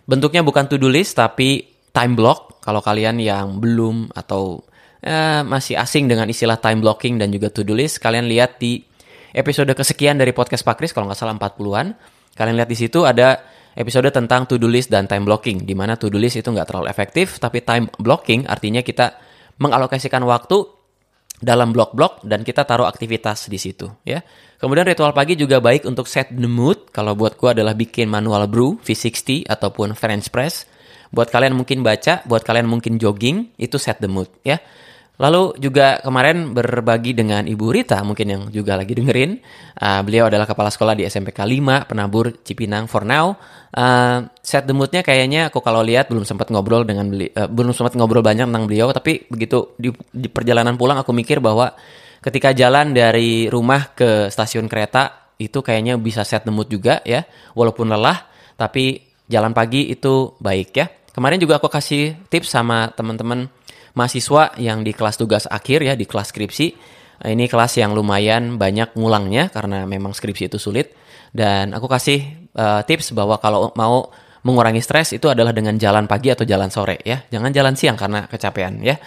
Bentuknya 0.10 0.42
bukan 0.42 0.66
to-do 0.66 0.90
list, 0.90 1.22
tapi 1.22 1.73
time 1.94 2.14
block. 2.18 2.60
Kalau 2.60 2.82
kalian 2.82 3.22
yang 3.22 3.62
belum 3.62 4.12
atau 4.12 4.66
eh, 5.00 5.46
masih 5.46 5.78
asing 5.78 6.10
dengan 6.10 6.28
istilah 6.28 6.58
time 6.58 6.82
blocking 6.82 7.22
dan 7.22 7.30
juga 7.30 7.54
to-do 7.54 7.78
list, 7.78 8.02
kalian 8.02 8.28
lihat 8.28 8.58
di 8.58 8.82
episode 9.32 9.70
kesekian 9.72 10.18
dari 10.18 10.34
podcast 10.34 10.66
Pak 10.66 10.76
Kris, 10.82 10.92
kalau 10.92 11.08
nggak 11.08 11.20
salah 11.20 11.38
40-an. 11.38 11.88
Kalian 12.34 12.56
lihat 12.58 12.70
di 12.70 12.78
situ 12.78 13.06
ada 13.06 13.38
episode 13.78 14.10
tentang 14.10 14.50
to-do 14.50 14.66
list 14.66 14.90
dan 14.90 15.06
time 15.06 15.26
blocking, 15.26 15.66
di 15.66 15.78
mana 15.78 15.94
to-do 15.98 16.18
list 16.18 16.42
itu 16.42 16.50
nggak 16.50 16.66
terlalu 16.66 16.88
efektif, 16.90 17.38
tapi 17.38 17.62
time 17.62 17.90
blocking 18.02 18.46
artinya 18.50 18.82
kita 18.82 19.18
mengalokasikan 19.62 20.26
waktu 20.26 20.66
dalam 21.44 21.76
blok-blok 21.76 22.24
dan 22.24 22.48
kita 22.48 22.64
taruh 22.64 22.88
aktivitas 22.88 23.52
di 23.52 23.60
situ 23.60 23.92
ya. 24.08 24.24
Kemudian 24.58 24.88
ritual 24.88 25.12
pagi 25.12 25.36
juga 25.36 25.60
baik 25.60 25.84
untuk 25.84 26.08
set 26.08 26.32
the 26.32 26.48
mood. 26.48 26.88
Kalau 26.96 27.20
buat 27.20 27.36
gua 27.36 27.52
adalah 27.52 27.76
bikin 27.76 28.08
manual 28.08 28.48
brew 28.48 28.80
V60 28.80 29.52
ataupun 29.52 29.92
French 29.92 30.32
press. 30.32 30.64
Buat 31.14 31.30
kalian 31.30 31.54
mungkin 31.54 31.86
baca, 31.86 32.26
buat 32.26 32.42
kalian 32.42 32.66
mungkin 32.66 32.98
jogging, 32.98 33.54
itu 33.62 33.78
set 33.78 34.02
the 34.02 34.10
mood 34.10 34.28
ya. 34.42 34.58
Lalu 35.22 35.62
juga 35.62 36.02
kemarin 36.02 36.58
berbagi 36.58 37.14
dengan 37.14 37.46
Ibu 37.46 37.70
Rita, 37.70 38.02
mungkin 38.02 38.28
yang 38.34 38.42
juga 38.50 38.74
lagi 38.74 38.98
dengerin. 38.98 39.38
Uh, 39.78 40.02
beliau 40.02 40.26
adalah 40.26 40.50
kepala 40.50 40.74
sekolah 40.74 40.98
di 40.98 41.06
SMPK 41.06 41.38
5, 41.38 41.86
penabur 41.86 42.34
Cipinang 42.42 42.90
for 42.90 43.06
now. 43.06 43.38
Uh, 43.70 44.26
set 44.42 44.66
the 44.66 44.74
moodnya 44.74 45.06
kayaknya 45.06 45.54
aku 45.54 45.62
kalau 45.62 45.86
lihat 45.86 46.10
belum 46.10 46.26
sempat 46.26 46.50
ngobrol 46.50 46.82
dengan 46.82 47.14
beli, 47.14 47.30
uh, 47.30 47.46
belum 47.46 47.78
sempat 47.78 47.94
ngobrol 47.94 48.26
banyak 48.26 48.50
tentang 48.50 48.66
beliau, 48.66 48.90
tapi 48.90 49.30
begitu 49.30 49.78
di, 49.78 49.94
di 50.10 50.34
perjalanan 50.34 50.74
pulang 50.82 50.98
aku 50.98 51.14
mikir 51.14 51.38
bahwa 51.38 51.78
ketika 52.18 52.50
jalan 52.50 52.90
dari 52.90 53.46
rumah 53.54 53.94
ke 53.94 54.34
stasiun 54.34 54.66
kereta 54.66 55.30
itu 55.38 55.62
kayaknya 55.62 55.94
bisa 56.02 56.26
set 56.26 56.42
the 56.42 56.50
mood 56.50 56.74
juga 56.74 57.06
ya, 57.06 57.22
walaupun 57.54 57.86
lelah, 57.86 58.26
tapi 58.58 59.14
jalan 59.30 59.54
pagi 59.54 59.94
itu 59.94 60.34
baik 60.42 60.70
ya. 60.74 60.90
Kemarin 61.14 61.38
juga 61.38 61.62
aku 61.62 61.70
kasih 61.70 62.18
tips 62.28 62.50
sama 62.50 62.90
teman-teman 62.90 63.46
mahasiswa 63.94 64.58
yang 64.58 64.82
di 64.82 64.98
kelas 64.98 65.22
tugas 65.22 65.46
akhir 65.46 65.86
ya 65.86 65.94
di 65.94 66.10
kelas 66.10 66.34
skripsi. 66.34 66.68
Ini 67.24 67.46
kelas 67.48 67.80
yang 67.80 67.94
lumayan 67.94 68.58
banyak 68.58 68.98
ngulangnya 68.98 69.54
karena 69.54 69.86
memang 69.86 70.12
skripsi 70.12 70.50
itu 70.50 70.58
sulit. 70.58 70.92
Dan 71.30 71.74
aku 71.74 71.86
kasih 71.86 72.50
uh, 72.58 72.82
tips 72.86 73.14
bahwa 73.14 73.38
kalau 73.38 73.70
mau 73.78 74.10
mengurangi 74.44 74.84
stres 74.84 75.16
itu 75.16 75.30
adalah 75.32 75.56
dengan 75.56 75.78
jalan 75.80 76.10
pagi 76.10 76.34
atau 76.34 76.44
jalan 76.44 76.68
sore 76.74 77.00
ya. 77.06 77.24
Jangan 77.30 77.54
jalan 77.54 77.74
siang 77.78 77.96
karena 77.96 78.26
kecapean 78.28 78.82
ya 78.82 78.98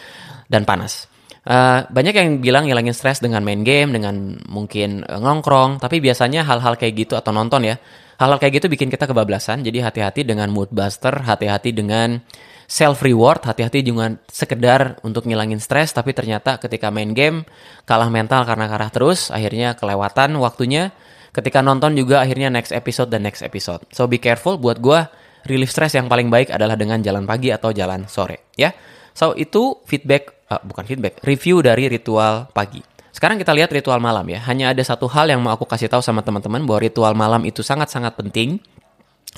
dan 0.47 0.63
panas. 0.63 1.11
Uh, 1.47 1.87
banyak 1.95 2.15
yang 2.15 2.29
bilang 2.43 2.67
ngilangin 2.67 2.91
stres 2.91 3.23
dengan 3.23 3.43
main 3.47 3.63
game, 3.63 3.95
dengan 3.95 4.35
mungkin 4.51 5.07
uh, 5.07 5.23
ngongkrong, 5.23 5.79
tapi 5.79 6.03
biasanya 6.03 6.43
hal-hal 6.43 6.75
kayak 6.75 7.07
gitu 7.07 7.15
atau 7.15 7.31
nonton 7.31 7.63
ya. 7.63 7.79
Hal-hal 8.17 8.41
kayak 8.41 8.61
gitu 8.63 8.67
bikin 8.73 8.89
kita 8.89 9.05
kebablasan. 9.05 9.61
Jadi 9.61 9.85
hati-hati 9.85 10.25
dengan 10.25 10.49
mood 10.49 10.73
buster, 10.73 11.13
hati-hati 11.13 11.77
dengan 11.77 12.21
self 12.67 13.05
reward, 13.05 13.45
hati-hati 13.47 13.85
jangan 13.85 14.19
sekedar 14.27 14.99
untuk 15.07 15.29
ngilangin 15.29 15.63
stres 15.63 15.95
tapi 15.95 16.11
ternyata 16.17 16.59
ketika 16.59 16.91
main 16.91 17.15
game 17.15 17.47
kalah 17.87 18.11
mental 18.11 18.43
karena 18.43 18.67
kalah 18.67 18.91
terus, 18.91 19.31
akhirnya 19.31 19.79
kelewatan 19.79 20.37
waktunya. 20.41 20.91
Ketika 21.37 21.61
nonton 21.61 21.93
juga 21.93 22.25
akhirnya 22.25 22.49
next 22.49 22.73
episode 22.73 23.13
dan 23.13 23.21
next 23.21 23.45
episode. 23.45 23.85
So 23.93 24.09
be 24.09 24.17
careful 24.17 24.57
buat 24.57 24.81
gue 24.81 25.05
relief 25.45 25.69
stress 25.69 25.93
yang 25.93 26.09
paling 26.09 26.33
baik 26.33 26.49
adalah 26.49 26.81
dengan 26.81 27.05
jalan 27.05 27.29
pagi 27.29 27.53
atau 27.53 27.77
jalan 27.77 28.09
sore 28.09 28.49
ya. 28.57 28.73
So 29.13 29.37
itu 29.37 29.85
feedback 29.85 30.49
uh, 30.49 30.65
bukan 30.65 30.89
feedback, 30.89 31.21
review 31.23 31.61
dari 31.61 31.93
ritual 31.93 32.49
pagi. 32.57 32.96
Sekarang 33.17 33.41
kita 33.41 33.57
lihat 33.57 33.73
ritual 33.73 33.97
malam 33.97 34.29
ya. 34.29 34.45
Hanya 34.45 34.77
ada 34.77 34.83
satu 34.85 35.09
hal 35.09 35.33
yang 35.33 35.41
mau 35.41 35.57
aku 35.57 35.65
kasih 35.65 35.89
tahu 35.89 36.05
sama 36.05 36.21
teman-teman 36.21 36.61
bahwa 36.69 36.85
ritual 36.85 37.17
malam 37.17 37.49
itu 37.49 37.65
sangat-sangat 37.65 38.13
penting 38.13 38.61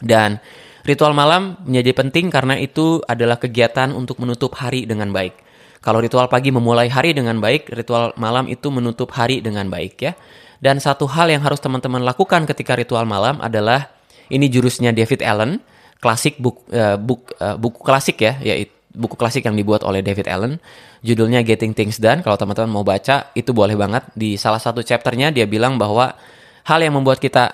dan 0.03 0.43
Ritual 0.89 1.13
malam 1.13 1.61
menjadi 1.69 1.93
penting 1.93 2.33
karena 2.33 2.57
itu 2.57 3.05
adalah 3.05 3.37
kegiatan 3.37 3.93
untuk 3.93 4.25
menutup 4.25 4.57
hari 4.57 4.89
dengan 4.89 5.13
baik. 5.13 5.37
Kalau 5.85 6.01
ritual 6.01 6.33
pagi 6.33 6.49
memulai 6.49 6.89
hari 6.89 7.13
dengan 7.13 7.37
baik, 7.45 7.69
ritual 7.77 8.17
malam 8.17 8.49
itu 8.49 8.73
menutup 8.73 9.13
hari 9.13 9.45
dengan 9.45 9.69
baik 9.69 10.01
ya. 10.01 10.17
Dan 10.65 10.81
satu 10.81 11.05
hal 11.05 11.29
yang 11.29 11.45
harus 11.45 11.61
teman-teman 11.61 12.01
lakukan 12.01 12.49
ketika 12.49 12.73
ritual 12.73 13.05
malam 13.05 13.37
adalah 13.45 13.93
ini 14.33 14.49
jurusnya 14.49 14.97
David 14.97 15.21
Allen, 15.21 15.61
klasik 16.01 16.41
buku, 16.41 16.65
uh, 16.73 16.97
buku, 16.97 17.37
uh, 17.37 17.61
buku 17.61 17.85
klasik 17.85 18.25
ya, 18.25 18.41
yaitu 18.41 18.73
buku 18.95 19.15
klasik 19.15 19.45
yang 19.45 19.57
dibuat 19.57 19.85
oleh 19.85 20.01
David 20.01 20.27
Allen. 20.29 20.61
Judulnya 21.05 21.45
Getting 21.45 21.77
Things 21.77 22.01
Done. 22.01 22.25
Kalau 22.25 22.37
teman-teman 22.41 22.71
mau 22.71 22.85
baca, 22.85 23.31
itu 23.37 23.51
boleh 23.53 23.77
banget. 23.77 24.09
Di 24.17 24.35
salah 24.41 24.61
satu 24.61 24.81
chapternya 24.81 25.33
dia 25.33 25.45
bilang 25.45 25.77
bahwa 25.77 26.17
hal 26.65 26.79
yang 26.81 26.97
membuat 26.97 27.21
kita 27.21 27.53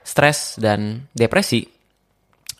stres 0.00 0.56
dan 0.56 1.06
depresi 1.12 1.68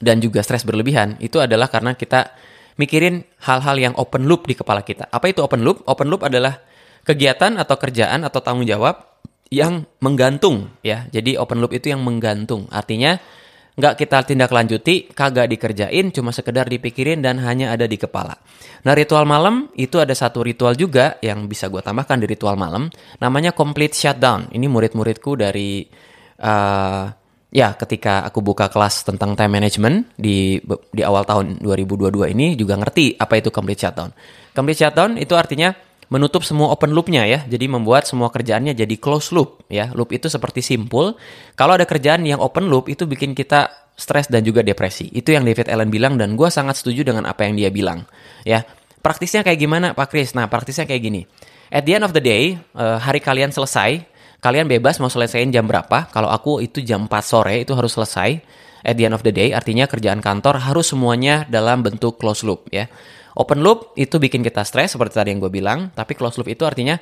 dan 0.01 0.21
juga 0.21 0.41
stres 0.41 0.65
berlebihan 0.65 1.21
itu 1.21 1.37
adalah 1.41 1.69
karena 1.69 1.93
kita 1.93 2.33
mikirin 2.81 3.21
hal-hal 3.45 3.77
yang 3.77 3.95
open 4.01 4.25
loop 4.25 4.49
di 4.49 4.57
kepala 4.57 4.81
kita. 4.81 5.13
Apa 5.13 5.29
itu 5.29 5.45
open 5.45 5.61
loop? 5.61 5.85
Open 5.85 6.09
loop 6.09 6.25
adalah 6.25 6.57
kegiatan 7.05 7.61
atau 7.61 7.77
kerjaan 7.77 8.25
atau 8.25 8.41
tanggung 8.41 8.65
jawab 8.65 8.97
yang 9.53 9.85
menggantung 10.01 10.73
ya. 10.81 11.05
Jadi 11.13 11.37
open 11.37 11.61
loop 11.61 11.77
itu 11.77 11.93
yang 11.93 12.01
menggantung. 12.01 12.65
Artinya 12.73 13.21
nggak 13.81 13.97
kita 13.97 14.29
tindak 14.29 14.53
lanjuti, 14.53 15.09
kagak 15.09 15.49
dikerjain, 15.49 16.13
cuma 16.13 16.31
sekedar 16.31 16.69
dipikirin 16.69 17.25
dan 17.25 17.41
hanya 17.41 17.73
ada 17.73 17.89
di 17.89 17.97
kepala. 17.97 18.37
Nah 18.85 18.93
ritual 18.93 19.25
malam 19.25 19.73
itu 19.75 19.97
ada 19.97 20.13
satu 20.13 20.45
ritual 20.45 20.77
juga 20.77 21.17
yang 21.25 21.49
bisa 21.49 21.73
gue 21.73 21.81
tambahkan 21.81 22.21
di 22.21 22.29
ritual 22.29 22.61
malam, 22.61 22.93
namanya 23.19 23.57
complete 23.57 23.97
shutdown. 23.97 24.53
Ini 24.53 24.69
murid-muridku 24.69 25.35
dari 25.41 25.89
uh, 26.45 27.05
ya 27.51 27.75
ketika 27.75 28.23
aku 28.29 28.45
buka 28.45 28.71
kelas 28.71 29.03
tentang 29.03 29.35
time 29.35 29.59
management 29.59 30.15
di 30.15 30.63
di 30.95 31.03
awal 31.03 31.27
tahun 31.27 31.59
2022 31.59 32.31
ini 32.37 32.55
juga 32.55 32.79
ngerti 32.79 33.19
apa 33.19 33.41
itu 33.41 33.51
complete 33.51 33.83
shutdown. 33.83 34.15
Complete 34.55 34.87
shutdown 34.87 35.19
itu 35.19 35.35
artinya 35.35 35.75
menutup 36.11 36.43
semua 36.43 36.75
open 36.75 36.91
loopnya 36.93 37.25
ya. 37.25 37.47
Jadi 37.47 37.71
membuat 37.71 38.05
semua 38.05 38.29
kerjaannya 38.29 38.75
jadi 38.75 38.95
close 38.99 39.31
loop 39.31 39.65
ya. 39.71 39.95
Loop 39.95 40.11
itu 40.11 40.27
seperti 40.27 40.61
simpul. 40.61 41.15
Kalau 41.55 41.79
ada 41.79 41.87
kerjaan 41.87 42.27
yang 42.27 42.43
open 42.43 42.67
loop 42.67 42.91
itu 42.91 43.07
bikin 43.07 43.33
kita 43.33 43.71
stres 43.95 44.27
dan 44.27 44.43
juga 44.43 44.61
depresi. 44.67 45.09
Itu 45.15 45.31
yang 45.31 45.47
David 45.47 45.71
Allen 45.71 45.89
bilang 45.89 46.19
dan 46.19 46.35
gue 46.35 46.51
sangat 46.51 46.83
setuju 46.83 47.07
dengan 47.07 47.25
apa 47.31 47.47
yang 47.47 47.55
dia 47.57 47.71
bilang 47.71 48.05
ya. 48.43 48.67
Praktisnya 49.01 49.41
kayak 49.41 49.57
gimana 49.57 49.87
Pak 49.97 50.13
Kris? 50.13 50.37
Nah 50.37 50.45
praktisnya 50.51 50.85
kayak 50.85 51.01
gini. 51.01 51.23
At 51.71 51.87
the 51.89 51.97
end 51.97 52.05
of 52.05 52.13
the 52.13 52.21
day, 52.21 52.59
uh, 52.75 52.99
hari 52.99 53.23
kalian 53.23 53.55
selesai, 53.55 54.03
kalian 54.43 54.67
bebas 54.67 54.99
mau 54.99 55.09
selesaiin 55.09 55.55
jam 55.55 55.65
berapa. 55.65 56.11
Kalau 56.11 56.29
aku 56.29 56.61
itu 56.61 56.83
jam 56.83 57.07
4 57.07 57.15
sore 57.25 57.63
itu 57.63 57.73
harus 57.73 57.95
selesai. 57.95 58.43
At 58.81 58.97
the 58.97 59.07
end 59.07 59.15
of 59.15 59.23
the 59.23 59.33
day, 59.33 59.53
artinya 59.53 59.85
kerjaan 59.85 60.25
kantor 60.25 60.57
harus 60.65 60.93
semuanya 60.93 61.45
dalam 61.47 61.85
bentuk 61.85 62.17
close 62.17 62.43
loop 62.43 62.69
ya. 62.73 62.89
Open 63.41 63.65
loop 63.65 63.97
itu 63.97 64.21
bikin 64.21 64.45
kita 64.45 64.61
stres 64.69 64.93
seperti 64.93 65.17
tadi 65.17 65.33
yang 65.33 65.41
gue 65.41 65.49
bilang, 65.49 65.89
tapi 65.97 66.13
close 66.13 66.37
loop 66.37 66.53
itu 66.53 66.69
artinya 66.69 67.01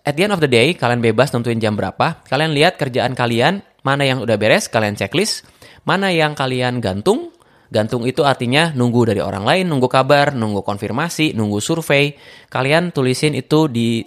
at 0.00 0.16
the 0.16 0.24
end 0.24 0.32
of 0.32 0.40
the 0.40 0.48
day 0.48 0.72
kalian 0.72 1.04
bebas 1.04 1.28
nentuin 1.36 1.60
jam 1.60 1.76
berapa, 1.76 2.24
kalian 2.24 2.56
lihat 2.56 2.80
kerjaan 2.80 3.12
kalian 3.12 3.60
mana 3.84 4.08
yang 4.08 4.24
udah 4.24 4.40
beres, 4.40 4.72
kalian 4.72 4.96
checklist, 4.96 5.44
mana 5.84 6.08
yang 6.08 6.32
kalian 6.32 6.80
gantung, 6.80 7.36
gantung 7.68 8.08
itu 8.08 8.24
artinya 8.24 8.72
nunggu 8.72 9.12
dari 9.12 9.20
orang 9.20 9.44
lain, 9.44 9.68
nunggu 9.68 9.92
kabar, 9.92 10.32
nunggu 10.32 10.64
konfirmasi, 10.64 11.36
nunggu 11.36 11.60
survei, 11.60 12.16
kalian 12.48 12.88
tulisin 12.88 13.36
itu 13.36 13.68
di 13.68 14.00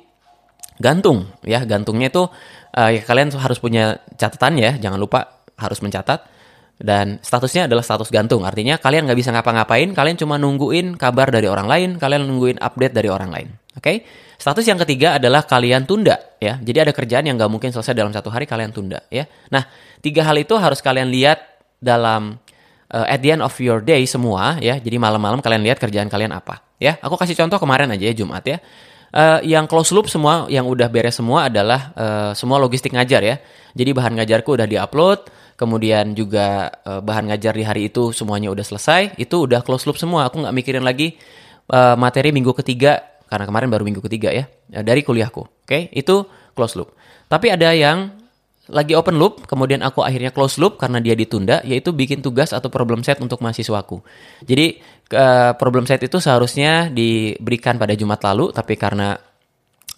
gantung 0.82 1.30
ya, 1.46 1.62
gantungnya 1.62 2.10
itu 2.10 2.26
uh, 2.74 2.90
ya 2.90 3.06
kalian 3.06 3.38
harus 3.38 3.62
punya 3.62 4.02
catatan 4.18 4.58
ya, 4.58 4.82
jangan 4.82 4.98
lupa 4.98 5.46
harus 5.62 5.78
mencatat 5.86 6.26
dan 6.82 7.22
statusnya 7.22 7.70
adalah 7.70 7.86
status 7.86 8.10
gantung. 8.10 8.42
Artinya 8.42 8.82
kalian 8.82 9.06
nggak 9.06 9.20
bisa 9.22 9.30
ngapa-ngapain, 9.30 9.94
kalian 9.94 10.18
cuma 10.18 10.42
nungguin 10.42 10.98
kabar 10.98 11.30
dari 11.30 11.46
orang 11.46 11.70
lain, 11.70 11.90
kalian 12.02 12.26
nungguin 12.26 12.58
update 12.58 12.94
dari 12.98 13.08
orang 13.08 13.30
lain. 13.30 13.48
Oke? 13.78 13.86
Okay? 13.86 13.98
Status 14.42 14.66
yang 14.66 14.82
ketiga 14.82 15.22
adalah 15.22 15.46
kalian 15.46 15.86
tunda 15.86 16.18
ya. 16.42 16.58
Jadi 16.58 16.90
ada 16.90 16.92
kerjaan 16.92 17.30
yang 17.30 17.38
nggak 17.38 17.52
mungkin 17.54 17.70
selesai 17.70 17.94
dalam 17.94 18.10
satu 18.10 18.34
hari 18.34 18.50
kalian 18.50 18.74
tunda 18.74 19.06
ya. 19.14 19.30
Nah, 19.54 19.70
tiga 20.02 20.26
hal 20.26 20.34
itu 20.42 20.58
harus 20.58 20.82
kalian 20.82 21.14
lihat 21.14 21.38
dalam 21.78 22.42
uh, 22.90 23.06
at 23.06 23.22
the 23.22 23.38
end 23.38 23.46
of 23.46 23.54
your 23.62 23.86
day 23.86 24.02
semua 24.10 24.58
ya. 24.58 24.82
Jadi 24.82 24.98
malam-malam 24.98 25.46
kalian 25.46 25.62
lihat 25.62 25.78
kerjaan 25.78 26.10
kalian 26.10 26.34
apa 26.34 26.66
ya. 26.82 26.98
Aku 27.06 27.22
kasih 27.22 27.38
contoh 27.38 27.62
kemarin 27.62 27.94
aja 27.94 28.02
ya 28.02 28.18
Jumat 28.18 28.42
ya. 28.42 28.58
Uh, 29.12 29.44
yang 29.46 29.70
close 29.70 29.94
loop 29.94 30.08
semua 30.10 30.48
yang 30.48 30.66
udah 30.66 30.88
beres 30.88 31.20
semua 31.20 31.52
adalah 31.52 31.94
uh, 31.94 32.32
semua 32.34 32.58
logistik 32.58 32.98
ngajar 32.98 33.22
ya. 33.22 33.38
Jadi 33.78 33.94
bahan 33.94 34.18
ngajarku 34.18 34.58
udah 34.58 34.66
diupload, 34.66 35.30
kemudian 35.62 36.18
juga 36.18 36.74
uh, 36.82 37.06
bahan 37.06 37.30
ngajar 37.30 37.54
di 37.54 37.62
hari 37.62 37.82
itu 37.94 38.10
semuanya 38.10 38.50
udah 38.50 38.66
selesai, 38.66 39.14
itu 39.22 39.46
udah 39.46 39.62
close 39.62 39.86
loop 39.86 40.02
semua. 40.02 40.26
Aku 40.26 40.42
nggak 40.42 40.56
mikirin 40.58 40.82
lagi 40.82 41.22
uh, 41.70 41.94
materi 41.94 42.34
minggu 42.34 42.50
ketiga 42.58 43.06
karena 43.30 43.46
kemarin 43.46 43.70
baru 43.70 43.86
minggu 43.86 44.02
ketiga 44.02 44.34
ya 44.34 44.50
dari 44.82 45.06
kuliahku. 45.06 45.46
Oke, 45.46 45.70
okay? 45.70 45.82
itu 45.94 46.26
close 46.58 46.74
loop. 46.74 46.98
Tapi 47.30 47.54
ada 47.54 47.70
yang 47.78 48.18
lagi 48.72 48.96
open 48.96 49.20
loop, 49.20 49.46
kemudian 49.46 49.84
aku 49.86 50.02
akhirnya 50.02 50.34
close 50.34 50.58
loop 50.58 50.80
karena 50.82 50.98
dia 51.04 51.14
ditunda, 51.14 51.60
yaitu 51.62 51.92
bikin 51.94 52.24
tugas 52.24 52.56
atau 52.56 52.72
problem 52.74 53.04
set 53.04 53.20
untuk 53.20 53.44
mahasiswaku. 53.44 54.02
Jadi 54.48 54.80
uh, 55.14 55.54
problem 55.60 55.86
set 55.86 56.02
itu 56.02 56.18
seharusnya 56.18 56.88
diberikan 56.90 57.76
pada 57.76 57.94
Jumat 57.94 58.24
lalu, 58.24 58.50
tapi 58.56 58.80
karena 58.80 59.20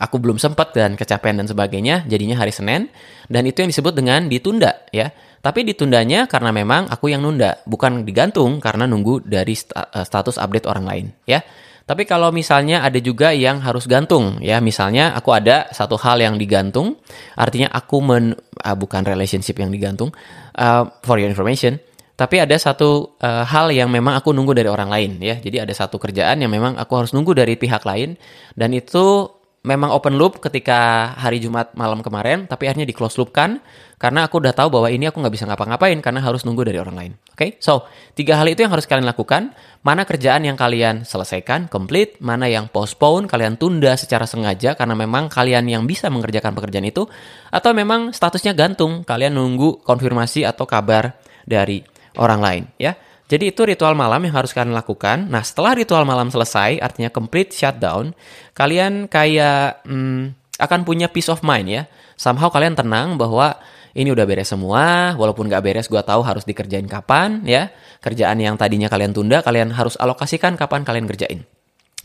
aku 0.01 0.17
belum 0.17 0.41
sempat 0.41 0.73
dan 0.73 0.97
kecapean 0.97 1.39
dan 1.39 1.47
sebagainya, 1.47 2.03
jadinya 2.09 2.35
hari 2.41 2.51
Senin. 2.51 2.89
Dan 3.29 3.45
itu 3.45 3.61
yang 3.63 3.69
disebut 3.69 3.93
dengan 3.93 4.27
ditunda 4.27 4.83
ya. 4.89 5.13
Tapi 5.43 5.67
ditundanya 5.67 6.23
karena 6.31 6.55
memang 6.55 6.87
aku 6.87 7.11
yang 7.11 7.19
nunda, 7.19 7.59
bukan 7.67 8.07
digantung 8.07 8.63
karena 8.63 8.87
nunggu 8.87 9.27
dari 9.27 9.51
eh, 9.51 10.05
status 10.07 10.39
update 10.39 10.71
orang 10.71 10.85
lain 10.87 11.05
ya. 11.27 11.43
Tapi 11.83 12.07
kalau 12.07 12.31
misalnya 12.31 12.79
ada 12.79 12.95
juga 13.03 13.35
yang 13.35 13.59
harus 13.59 13.91
gantung 13.91 14.39
ya, 14.39 14.63
misalnya 14.63 15.11
aku 15.11 15.35
ada 15.35 15.67
satu 15.75 15.99
hal 15.99 16.15
yang 16.23 16.39
digantung, 16.39 16.95
artinya 17.35 17.67
aku 17.75 17.99
men 17.99 18.39
uh, 18.63 18.71
bukan 18.71 19.03
relationship 19.03 19.59
yang 19.59 19.67
digantung 19.67 20.15
uh, 20.55 20.87
for 21.03 21.19
your 21.19 21.27
information, 21.27 21.75
tapi 22.15 22.39
ada 22.39 22.55
satu 22.55 23.19
uh, 23.19 23.43
hal 23.43 23.67
yang 23.75 23.91
memang 23.91 24.15
aku 24.15 24.31
nunggu 24.31 24.55
dari 24.55 24.71
orang 24.71 24.87
lain 24.87 25.19
ya. 25.19 25.35
Jadi 25.43 25.59
ada 25.59 25.75
satu 25.75 25.99
kerjaan 25.99 26.39
yang 26.39 26.55
memang 26.55 26.79
aku 26.79 27.03
harus 27.03 27.11
nunggu 27.11 27.35
dari 27.35 27.59
pihak 27.59 27.83
lain 27.83 28.15
dan 28.55 28.71
itu 28.71 29.27
memang 29.63 29.95
open 29.95 30.19
loop 30.19 30.43
ketika 30.43 31.11
hari 31.15 31.39
Jumat 31.39 31.71
malam 31.79 32.03
kemarin, 32.03 32.51
tapi 32.51 32.67
akhirnya 32.67 32.83
di 32.83 32.91
close 32.91 33.15
loop 33.15 33.31
kan 33.31 33.63
karena 33.95 34.27
aku 34.27 34.43
udah 34.43 34.51
tahu 34.51 34.67
bahwa 34.67 34.91
ini 34.91 35.07
aku 35.07 35.23
nggak 35.23 35.31
bisa 35.31 35.47
ngapa-ngapain 35.47 35.95
karena 36.03 36.19
harus 36.19 36.43
nunggu 36.43 36.67
dari 36.67 36.75
orang 36.75 36.95
lain. 36.99 37.11
Oke, 37.31 37.39
okay? 37.39 37.49
so 37.63 37.87
tiga 38.11 38.35
hal 38.35 38.43
itu 38.51 38.59
yang 38.59 38.75
harus 38.75 38.83
kalian 38.83 39.07
lakukan. 39.07 39.55
Mana 39.79 40.03
kerjaan 40.03 40.43
yang 40.43 40.59
kalian 40.59 41.07
selesaikan, 41.07 41.71
complete, 41.71 42.19
mana 42.19 42.51
yang 42.51 42.67
postpone, 42.67 43.27
kalian 43.27 43.55
tunda 43.55 43.95
secara 43.95 44.27
sengaja 44.27 44.75
karena 44.75 44.95
memang 44.95 45.31
kalian 45.31 45.63
yang 45.67 45.83
bisa 45.87 46.11
mengerjakan 46.11 46.55
pekerjaan 46.55 46.87
itu, 46.87 47.07
atau 47.51 47.71
memang 47.71 48.11
statusnya 48.11 48.55
gantung, 48.55 49.03
kalian 49.03 49.35
nunggu 49.35 49.83
konfirmasi 49.83 50.47
atau 50.47 50.63
kabar 50.63 51.19
dari 51.43 51.83
orang 52.15 52.39
lain, 52.39 52.63
ya. 52.79 52.95
Jadi 53.33 53.49
itu 53.49 53.65
ritual 53.65 53.97
malam 53.97 54.21
yang 54.29 54.37
harus 54.37 54.53
kalian 54.53 54.77
lakukan. 54.77 55.25
Nah 55.25 55.41
setelah 55.41 55.73
ritual 55.73 56.05
malam 56.05 56.29
selesai, 56.29 56.77
artinya 56.77 57.09
complete 57.09 57.49
shutdown, 57.49 58.13
kalian 58.53 59.09
kayak 59.09 59.81
hmm, 59.89 60.37
akan 60.61 60.79
punya 60.85 61.09
peace 61.09 61.33
of 61.33 61.41
mind 61.41 61.65
ya. 61.65 61.83
Somehow 62.13 62.53
kalian 62.53 62.77
tenang 62.77 63.17
bahwa 63.17 63.57
ini 63.97 64.13
udah 64.13 64.29
beres 64.29 64.53
semua, 64.53 65.17
walaupun 65.17 65.49
gak 65.49 65.65
beres 65.65 65.89
gue 65.89 65.97
tahu 66.05 66.21
harus 66.21 66.45
dikerjain 66.45 66.85
kapan 66.85 67.41
ya. 67.41 67.73
Kerjaan 68.05 68.37
yang 68.37 68.53
tadinya 68.53 68.85
kalian 68.85 69.17
tunda, 69.17 69.41
kalian 69.41 69.73
harus 69.73 69.97
alokasikan 69.97 70.53
kapan 70.53 70.85
kalian 70.85 71.09
kerjain. 71.09 71.41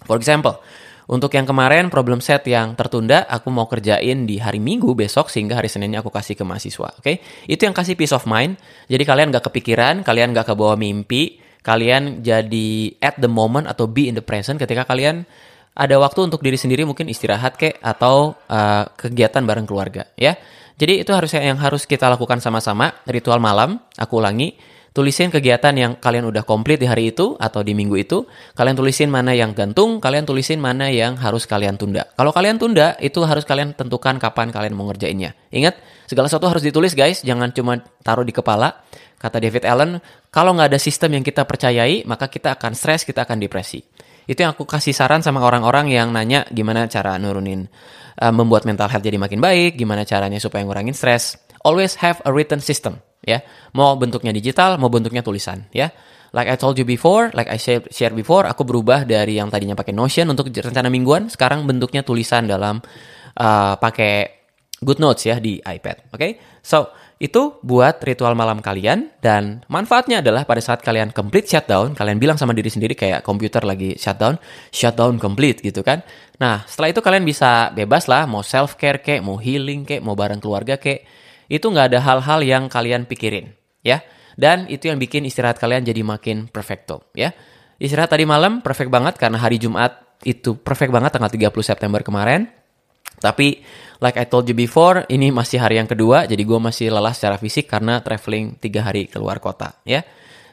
For 0.08 0.16
example, 0.16 0.64
untuk 1.08 1.32
yang 1.32 1.48
kemarin 1.48 1.88
problem 1.88 2.20
set 2.20 2.44
yang 2.44 2.76
tertunda, 2.76 3.24
aku 3.24 3.48
mau 3.48 3.64
kerjain 3.64 4.28
di 4.28 4.36
hari 4.36 4.60
Minggu 4.60 4.92
besok 4.92 5.32
sehingga 5.32 5.56
hari 5.56 5.72
Seninnya 5.72 6.04
aku 6.04 6.12
kasih 6.12 6.36
ke 6.36 6.44
mahasiswa. 6.44 6.92
Oke, 7.00 7.00
okay? 7.00 7.16
itu 7.48 7.64
yang 7.64 7.72
kasih 7.72 7.96
peace 7.96 8.12
of 8.12 8.28
mind. 8.28 8.60
Jadi 8.92 9.08
kalian 9.08 9.32
gak 9.32 9.48
kepikiran, 9.48 10.04
kalian 10.04 10.36
gak 10.36 10.52
kebawa 10.52 10.76
mimpi, 10.76 11.40
kalian 11.64 12.20
jadi 12.20 12.92
at 13.00 13.16
the 13.16 13.30
moment 13.30 13.64
atau 13.64 13.88
be 13.88 14.04
in 14.04 14.20
the 14.20 14.24
present 14.24 14.60
ketika 14.60 14.84
kalian 14.84 15.24
ada 15.72 15.96
waktu 15.96 16.28
untuk 16.28 16.44
diri 16.44 16.60
sendiri 16.60 16.84
mungkin 16.84 17.08
istirahat 17.08 17.56
kek 17.56 17.80
atau 17.80 18.36
uh, 18.50 18.84
kegiatan 18.92 19.40
bareng 19.48 19.64
keluarga 19.64 20.12
ya. 20.12 20.36
Jadi 20.78 21.02
itu 21.02 21.10
harus 21.10 21.32
yang 21.34 21.58
harus 21.58 21.88
kita 21.88 22.06
lakukan 22.06 22.38
sama-sama 22.38 22.92
ritual 23.08 23.40
malam. 23.40 23.80
Aku 23.96 24.20
ulangi 24.20 24.54
tulisin 24.92 25.30
kegiatan 25.30 25.74
yang 25.76 25.92
kalian 25.98 26.28
udah 26.28 26.42
komplit 26.42 26.80
di 26.80 26.86
hari 26.88 27.12
itu 27.12 27.36
atau 27.38 27.60
di 27.62 27.76
minggu 27.76 27.96
itu. 27.98 28.24
Kalian 28.56 28.74
tulisin 28.74 29.08
mana 29.12 29.36
yang 29.36 29.52
gantung, 29.52 30.00
kalian 30.02 30.24
tulisin 30.24 30.58
mana 30.58 30.88
yang 30.88 31.16
harus 31.20 31.44
kalian 31.44 31.76
tunda. 31.76 32.08
Kalau 32.16 32.32
kalian 32.32 32.56
tunda, 32.56 32.96
itu 32.98 33.20
harus 33.24 33.44
kalian 33.44 33.76
tentukan 33.76 34.16
kapan 34.16 34.50
kalian 34.50 34.74
mau 34.74 34.88
ngerjainnya. 34.88 35.36
Ingat, 35.52 35.78
segala 36.08 36.26
sesuatu 36.26 36.48
harus 36.48 36.64
ditulis 36.64 36.92
guys, 36.96 37.22
jangan 37.22 37.52
cuma 37.52 37.80
taruh 38.02 38.24
di 38.24 38.32
kepala. 38.32 38.84
Kata 39.18 39.42
David 39.42 39.66
Allen, 39.66 39.98
kalau 40.30 40.54
nggak 40.54 40.70
ada 40.70 40.78
sistem 40.78 41.18
yang 41.18 41.24
kita 41.26 41.42
percayai, 41.42 42.06
maka 42.06 42.30
kita 42.30 42.54
akan 42.54 42.72
stres, 42.78 43.02
kita 43.02 43.26
akan 43.26 43.42
depresi. 43.42 43.82
Itu 44.28 44.44
yang 44.44 44.54
aku 44.54 44.68
kasih 44.68 44.92
saran 44.92 45.24
sama 45.24 45.40
orang-orang 45.42 45.88
yang 45.88 46.12
nanya 46.12 46.44
gimana 46.52 46.86
cara 46.86 47.16
nurunin, 47.16 47.66
uh, 48.20 48.30
membuat 48.30 48.68
mental 48.68 48.86
health 48.86 49.02
jadi 49.02 49.18
makin 49.18 49.40
baik, 49.42 49.80
gimana 49.80 50.04
caranya 50.04 50.38
supaya 50.38 50.62
ngurangin 50.62 50.94
stres. 50.94 51.34
Always 51.66 51.98
have 51.98 52.22
a 52.22 52.30
written 52.30 52.62
system 52.62 53.02
ya. 53.24 53.42
Mau 53.74 53.94
bentuknya 53.98 54.30
digital, 54.34 54.76
mau 54.76 54.90
bentuknya 54.92 55.22
tulisan 55.22 55.66
ya. 55.74 55.90
like 56.32 56.48
I 56.48 56.56
told 56.60 56.76
you 56.76 56.84
before, 56.84 57.32
like 57.32 57.48
I 57.48 57.56
share, 57.56 58.12
before, 58.12 58.44
aku 58.44 58.64
berubah 58.64 59.08
dari 59.08 59.40
yang 59.40 59.48
tadinya 59.48 59.72
pakai 59.72 59.96
Notion 59.96 60.28
untuk 60.28 60.52
rencana 60.52 60.92
mingguan, 60.92 61.32
sekarang 61.32 61.64
bentuknya 61.64 62.04
tulisan 62.04 62.44
dalam 62.44 62.84
uh, 63.38 63.74
pakai 63.80 64.38
Good 64.78 65.00
Notes 65.00 65.24
ya 65.26 65.40
di 65.40 65.58
iPad. 65.58 66.12
Oke, 66.12 66.18
okay? 66.20 66.32
so 66.60 66.92
itu 67.18 67.58
buat 67.66 67.98
ritual 67.98 68.38
malam 68.38 68.62
kalian 68.62 69.10
dan 69.18 69.66
manfaatnya 69.66 70.22
adalah 70.22 70.46
pada 70.46 70.62
saat 70.62 70.86
kalian 70.86 71.10
complete 71.10 71.50
shutdown, 71.50 71.98
kalian 71.98 72.22
bilang 72.22 72.38
sama 72.38 72.54
diri 72.54 72.70
sendiri 72.70 72.94
kayak 72.94 73.26
komputer 73.26 73.66
lagi 73.66 73.98
shutdown, 73.98 74.38
shutdown 74.70 75.18
complete 75.18 75.58
gitu 75.58 75.82
kan. 75.82 76.06
Nah, 76.38 76.62
setelah 76.62 76.94
itu 76.94 77.02
kalian 77.02 77.26
bisa 77.26 77.74
bebas 77.74 78.06
lah 78.06 78.30
mau 78.30 78.46
self 78.46 78.78
care 78.78 79.02
kek, 79.02 79.18
mau 79.26 79.34
healing 79.34 79.82
kek, 79.82 79.98
mau 79.98 80.14
bareng 80.14 80.38
keluarga 80.38 80.78
kek. 80.78 81.02
Itu 81.48 81.72
nggak 81.72 81.96
ada 81.96 82.00
hal-hal 82.04 82.40
yang 82.44 82.68
kalian 82.68 83.08
pikirin, 83.08 83.56
ya. 83.80 84.04
Dan 84.38 84.70
itu 84.70 84.86
yang 84.86 85.02
bikin 85.02 85.26
istirahat 85.26 85.58
kalian 85.58 85.82
jadi 85.82 86.04
makin 86.06 86.46
perfecto, 86.46 87.08
ya. 87.16 87.34
Istirahat 87.80 88.14
tadi 88.14 88.28
malam 88.28 88.60
perfect 88.60 88.92
banget 88.92 89.18
karena 89.18 89.40
hari 89.40 89.58
Jumat 89.58 90.20
itu 90.22 90.58
perfect 90.58 90.90
banget 90.90 91.14
tanggal 91.14 91.30
30 91.30 91.50
September 91.62 92.00
kemarin. 92.02 92.50
Tapi 93.18 93.62
like 93.98 94.14
I 94.14 94.26
told 94.30 94.46
you 94.46 94.54
before, 94.54 95.02
ini 95.10 95.34
masih 95.34 95.58
hari 95.58 95.82
yang 95.82 95.90
kedua, 95.90 96.26
jadi 96.30 96.38
gue 96.38 96.58
masih 96.62 96.94
lelah 96.94 97.10
secara 97.10 97.34
fisik 97.34 97.66
karena 97.66 97.98
traveling 97.98 98.58
tiga 98.62 98.86
hari 98.86 99.10
keluar 99.10 99.42
kota, 99.42 99.74
ya. 99.82 100.06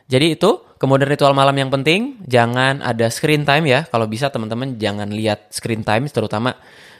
Jadi 0.05 0.37
itu, 0.37 0.61
kemudian 0.77 1.09
ritual 1.09 1.33
malam 1.33 1.53
yang 1.57 1.73
penting, 1.73 2.21
jangan 2.29 2.85
ada 2.85 3.09
screen 3.09 3.41
time 3.41 3.65
ya. 3.65 3.89
Kalau 3.89 4.05
bisa 4.05 4.29
teman-teman 4.29 4.77
jangan 4.77 5.09
lihat 5.09 5.49
screen 5.49 5.81
time, 5.81 6.05
terutama 6.09 6.53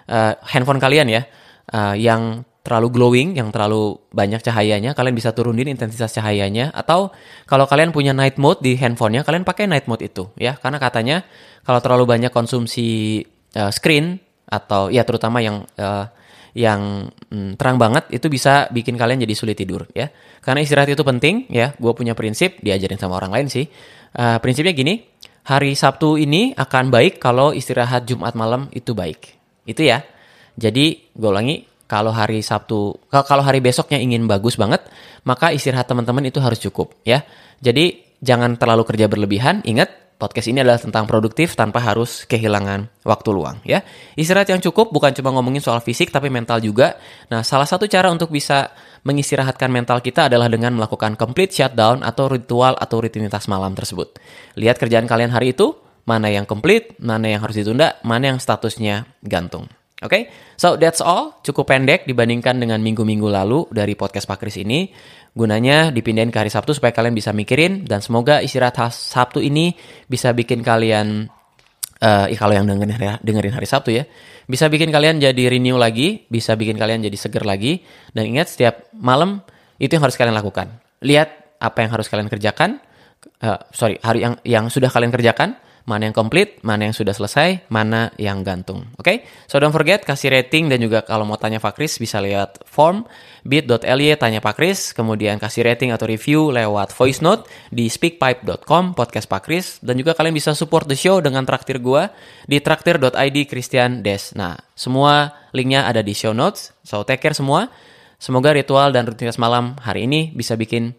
uh, 0.10 0.34
handphone 0.50 0.82
kalian 0.82 1.14
ya, 1.14 1.22
uh, 1.70 1.94
yang 1.94 2.42
terlalu 2.66 2.90
glowing, 2.90 3.38
yang 3.38 3.54
terlalu 3.54 4.02
banyak 4.10 4.42
cahayanya, 4.42 4.98
kalian 4.98 5.14
bisa 5.14 5.30
turunin 5.38 5.70
intensitas 5.70 6.18
cahayanya. 6.18 6.74
Atau 6.74 7.14
kalau 7.46 7.70
kalian 7.70 7.94
punya 7.94 8.18
night 8.18 8.42
mode 8.42 8.66
di 8.66 8.74
handphonenya, 8.74 9.22
kalian 9.22 9.46
pakai 9.46 9.70
night 9.70 9.86
mode 9.86 10.02
itu 10.02 10.34
ya. 10.42 10.58
Karena 10.58 10.82
katanya 10.82 11.22
kalau 11.62 11.78
terlalu 11.78 12.10
banyak 12.10 12.34
konsumsi 12.34 13.22
uh, 13.54 13.70
screen 13.70 14.18
atau 14.50 14.90
ya 14.90 15.06
terutama 15.06 15.46
yang 15.46 15.62
uh, 15.78 16.10
yang 16.56 17.12
mm, 17.30 17.60
terang 17.60 17.76
banget 17.76 18.10
itu 18.16 18.32
bisa 18.32 18.72
bikin 18.72 18.96
kalian 18.98 19.22
jadi 19.22 19.36
sulit 19.38 19.60
tidur 19.60 19.86
ya. 19.94 20.10
Karena 20.42 20.66
istirahat 20.66 20.90
itu 20.90 21.06
penting 21.06 21.46
ya. 21.54 21.78
Gue 21.78 21.94
punya 21.94 22.18
prinsip 22.18 22.58
diajarin 22.66 22.98
sama 22.98 23.22
orang 23.22 23.30
lain 23.30 23.48
sih. 23.52 23.70
Uh, 24.16 24.42
prinsipnya 24.42 24.74
gini, 24.74 25.06
hari 25.46 25.78
Sabtu 25.78 26.18
ini 26.18 26.58
akan 26.58 26.90
baik 26.90 27.22
kalau 27.22 27.54
istirahat 27.54 28.10
Jumat 28.10 28.34
malam 28.34 28.74
itu 28.74 28.98
baik. 28.98 29.38
Itu 29.70 29.86
ya. 29.86 30.02
Jadi 30.56 31.12
gue 31.12 31.30
ulangi, 31.30 31.75
kalau 31.86 32.10
hari 32.10 32.42
Sabtu, 32.42 32.98
kalau 33.10 33.44
hari 33.46 33.62
besoknya 33.62 34.02
ingin 34.02 34.26
bagus 34.26 34.58
banget, 34.58 34.82
maka 35.22 35.54
istirahat 35.54 35.86
teman-teman 35.86 36.26
itu 36.26 36.42
harus 36.42 36.58
cukup 36.58 36.98
ya. 37.06 37.22
Jadi 37.62 38.18
jangan 38.26 38.58
terlalu 38.58 38.84
kerja 38.90 39.06
berlebihan. 39.06 39.62
Ingat 39.62 40.18
podcast 40.18 40.48
ini 40.48 40.64
adalah 40.64 40.80
tentang 40.80 41.06
produktif 41.06 41.54
tanpa 41.54 41.84
harus 41.84 42.24
kehilangan 42.26 42.90
waktu 43.06 43.30
luang 43.30 43.62
ya. 43.68 43.84
Istirahat 44.18 44.50
yang 44.50 44.62
cukup 44.64 44.90
bukan 44.90 45.14
cuma 45.14 45.30
ngomongin 45.36 45.62
soal 45.62 45.84
fisik 45.84 46.10
tapi 46.10 46.32
mental 46.34 46.64
juga. 46.64 46.98
Nah, 47.30 47.46
salah 47.46 47.68
satu 47.68 47.86
cara 47.86 48.10
untuk 48.10 48.32
bisa 48.32 48.72
mengistirahatkan 49.06 49.70
mental 49.70 50.02
kita 50.02 50.26
adalah 50.32 50.50
dengan 50.50 50.74
melakukan 50.74 51.14
complete 51.14 51.54
shutdown 51.54 52.02
atau 52.02 52.26
ritual 52.26 52.74
atau 52.80 52.98
rutinitas 52.98 53.46
malam 53.46 53.78
tersebut. 53.78 54.18
Lihat 54.58 54.82
kerjaan 54.82 55.06
kalian 55.06 55.30
hari 55.30 55.54
itu, 55.54 55.78
mana 56.10 56.34
yang 56.34 56.50
complete, 56.50 56.98
mana 56.98 57.30
yang 57.30 57.46
harus 57.46 57.62
ditunda, 57.62 58.02
mana 58.02 58.34
yang 58.34 58.40
statusnya 58.42 59.06
gantung. 59.22 59.70
Oke, 60.04 60.12
okay? 60.12 60.24
so 60.60 60.76
that's 60.76 61.00
all. 61.00 61.40
Cukup 61.40 61.72
pendek 61.72 62.04
dibandingkan 62.04 62.60
dengan 62.60 62.84
minggu-minggu 62.84 63.32
lalu 63.32 63.64
dari 63.72 63.96
podcast 63.96 64.28
Pak 64.28 64.44
Kris 64.44 64.60
ini. 64.60 64.92
Gunanya 65.32 65.88
dipindahin 65.88 66.36
ke 66.36 66.38
hari 66.44 66.52
Sabtu 66.52 66.76
supaya 66.76 66.92
kalian 66.92 67.16
bisa 67.16 67.32
mikirin 67.32 67.88
dan 67.88 68.04
semoga 68.04 68.44
istirahat 68.44 68.92
Sabtu 68.92 69.40
ini 69.40 69.72
bisa 70.12 70.36
bikin 70.36 70.68
kalian 70.68 71.32
uh, 72.04 72.28
kalau 72.28 72.54
yang 72.60 72.68
dengerin 72.68 73.24
dengerin 73.24 73.56
hari 73.56 73.64
Sabtu 73.64 73.96
ya, 73.96 74.04
bisa 74.52 74.68
bikin 74.68 74.92
kalian 74.92 75.24
jadi 75.24 75.44
renew 75.48 75.80
lagi, 75.80 76.28
bisa 76.28 76.60
bikin 76.60 76.76
kalian 76.76 77.00
jadi 77.00 77.16
seger 77.16 77.48
lagi 77.48 77.80
dan 78.12 78.28
ingat 78.28 78.52
setiap 78.52 78.92
malam 78.92 79.48
itu 79.80 79.96
yang 79.96 80.04
harus 80.04 80.20
kalian 80.20 80.36
lakukan. 80.36 80.76
Lihat 81.08 81.60
apa 81.64 81.88
yang 81.88 81.96
harus 81.96 82.12
kalian 82.12 82.28
kerjakan. 82.28 82.84
Uh, 83.40 83.58
sorry, 83.72 83.96
hari 84.04 84.28
yang 84.28 84.36
yang 84.44 84.68
sudah 84.68 84.92
kalian 84.92 85.16
kerjakan 85.16 85.56
mana 85.86 86.10
yang 86.10 86.18
komplit, 86.18 86.58
mana 86.66 86.90
yang 86.90 86.98
sudah 86.98 87.14
selesai, 87.14 87.70
mana 87.70 88.10
yang 88.18 88.42
gantung. 88.42 88.90
Oke, 88.98 89.06
okay? 89.06 89.18
so 89.46 89.62
don't 89.62 89.72
forget 89.72 90.02
kasih 90.02 90.34
rating 90.34 90.66
dan 90.66 90.82
juga 90.82 91.06
kalau 91.06 91.30
mau 91.30 91.38
tanya 91.38 91.62
Pak 91.62 91.78
Kris 91.78 92.02
bisa 92.02 92.18
lihat 92.18 92.66
form 92.66 93.06
bit.ly 93.46 94.18
tanya 94.18 94.42
Pak 94.42 94.58
Kris, 94.58 94.98
kemudian 94.98 95.38
kasih 95.38 95.62
rating 95.62 95.94
atau 95.94 96.10
review 96.10 96.50
lewat 96.50 96.90
voice 96.90 97.22
note 97.22 97.46
di 97.70 97.86
speakpipe.com 97.86 98.98
podcast 98.98 99.30
Pak 99.30 99.42
Kris 99.46 99.78
dan 99.86 100.02
juga 100.02 100.18
kalian 100.18 100.34
bisa 100.34 100.58
support 100.58 100.90
the 100.90 100.98
show 100.98 101.22
dengan 101.22 101.46
traktir 101.46 101.78
gua 101.78 102.10
di 102.50 102.58
traktir.id 102.58 103.38
Christian 103.46 104.02
Des. 104.02 104.34
Nah, 104.34 104.58
semua 104.74 105.38
linknya 105.54 105.86
ada 105.86 106.02
di 106.02 106.18
show 106.18 106.34
notes. 106.34 106.74
So 106.82 107.06
take 107.06 107.22
care 107.22 107.38
semua. 107.38 107.70
Semoga 108.18 108.58
ritual 108.58 108.90
dan 108.90 109.06
rutinitas 109.06 109.38
malam 109.38 109.78
hari 109.78 110.10
ini 110.10 110.34
bisa 110.34 110.58
bikin 110.58 110.98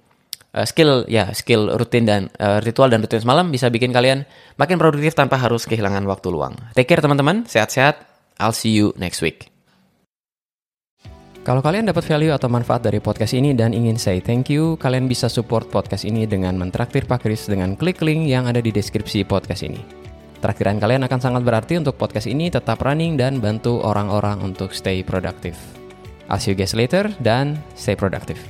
uh, 0.56 0.64
skill 0.64 1.04
ya 1.06 1.30
skill 1.36 1.76
rutin 1.76 2.08
dan 2.08 2.32
uh, 2.40 2.58
ritual 2.64 2.88
dan 2.88 3.04
rutinitas 3.04 3.28
malam 3.28 3.52
bisa 3.52 3.68
bikin 3.68 3.92
kalian 3.92 4.24
makin 4.56 4.80
produktif 4.80 5.12
tanpa 5.12 5.36
harus 5.36 5.68
kehilangan 5.68 6.08
waktu 6.08 6.32
luang. 6.32 6.56
Take 6.72 6.88
care 6.88 7.04
teman-teman, 7.04 7.44
sehat-sehat. 7.44 8.00
I'll 8.40 8.56
see 8.56 8.72
you 8.72 8.96
next 8.96 9.20
week. 9.20 9.52
Kalau 11.46 11.62
kalian 11.62 11.86
dapat 11.86 12.02
value 12.02 12.34
atau 12.34 12.50
manfaat 12.50 12.82
dari 12.82 12.98
podcast 12.98 13.30
ini 13.30 13.54
dan 13.54 13.70
ingin 13.70 13.94
say 13.94 14.18
thank 14.18 14.50
you, 14.50 14.74
kalian 14.82 15.06
bisa 15.06 15.30
support 15.30 15.70
podcast 15.70 16.02
ini 16.02 16.26
dengan 16.26 16.58
mentraktir 16.58 17.06
Pak 17.06 17.22
Kris 17.22 17.46
dengan 17.46 17.78
klik 17.78 18.02
link 18.02 18.26
yang 18.26 18.50
ada 18.50 18.58
di 18.58 18.74
deskripsi 18.74 19.22
podcast 19.22 19.62
ini. 19.62 19.78
Traktiran 20.42 20.82
kalian 20.82 21.06
akan 21.06 21.20
sangat 21.22 21.46
berarti 21.46 21.78
untuk 21.78 21.94
podcast 22.02 22.26
ini 22.26 22.50
tetap 22.50 22.82
running 22.82 23.14
dan 23.14 23.38
bantu 23.38 23.78
orang-orang 23.78 24.42
untuk 24.42 24.74
stay 24.74 25.06
productive. 25.06 25.54
I'll 26.26 26.42
see 26.42 26.50
you 26.50 26.58
guys 26.58 26.74
later 26.74 27.14
dan 27.22 27.62
stay 27.78 27.94
productive. 27.94 28.42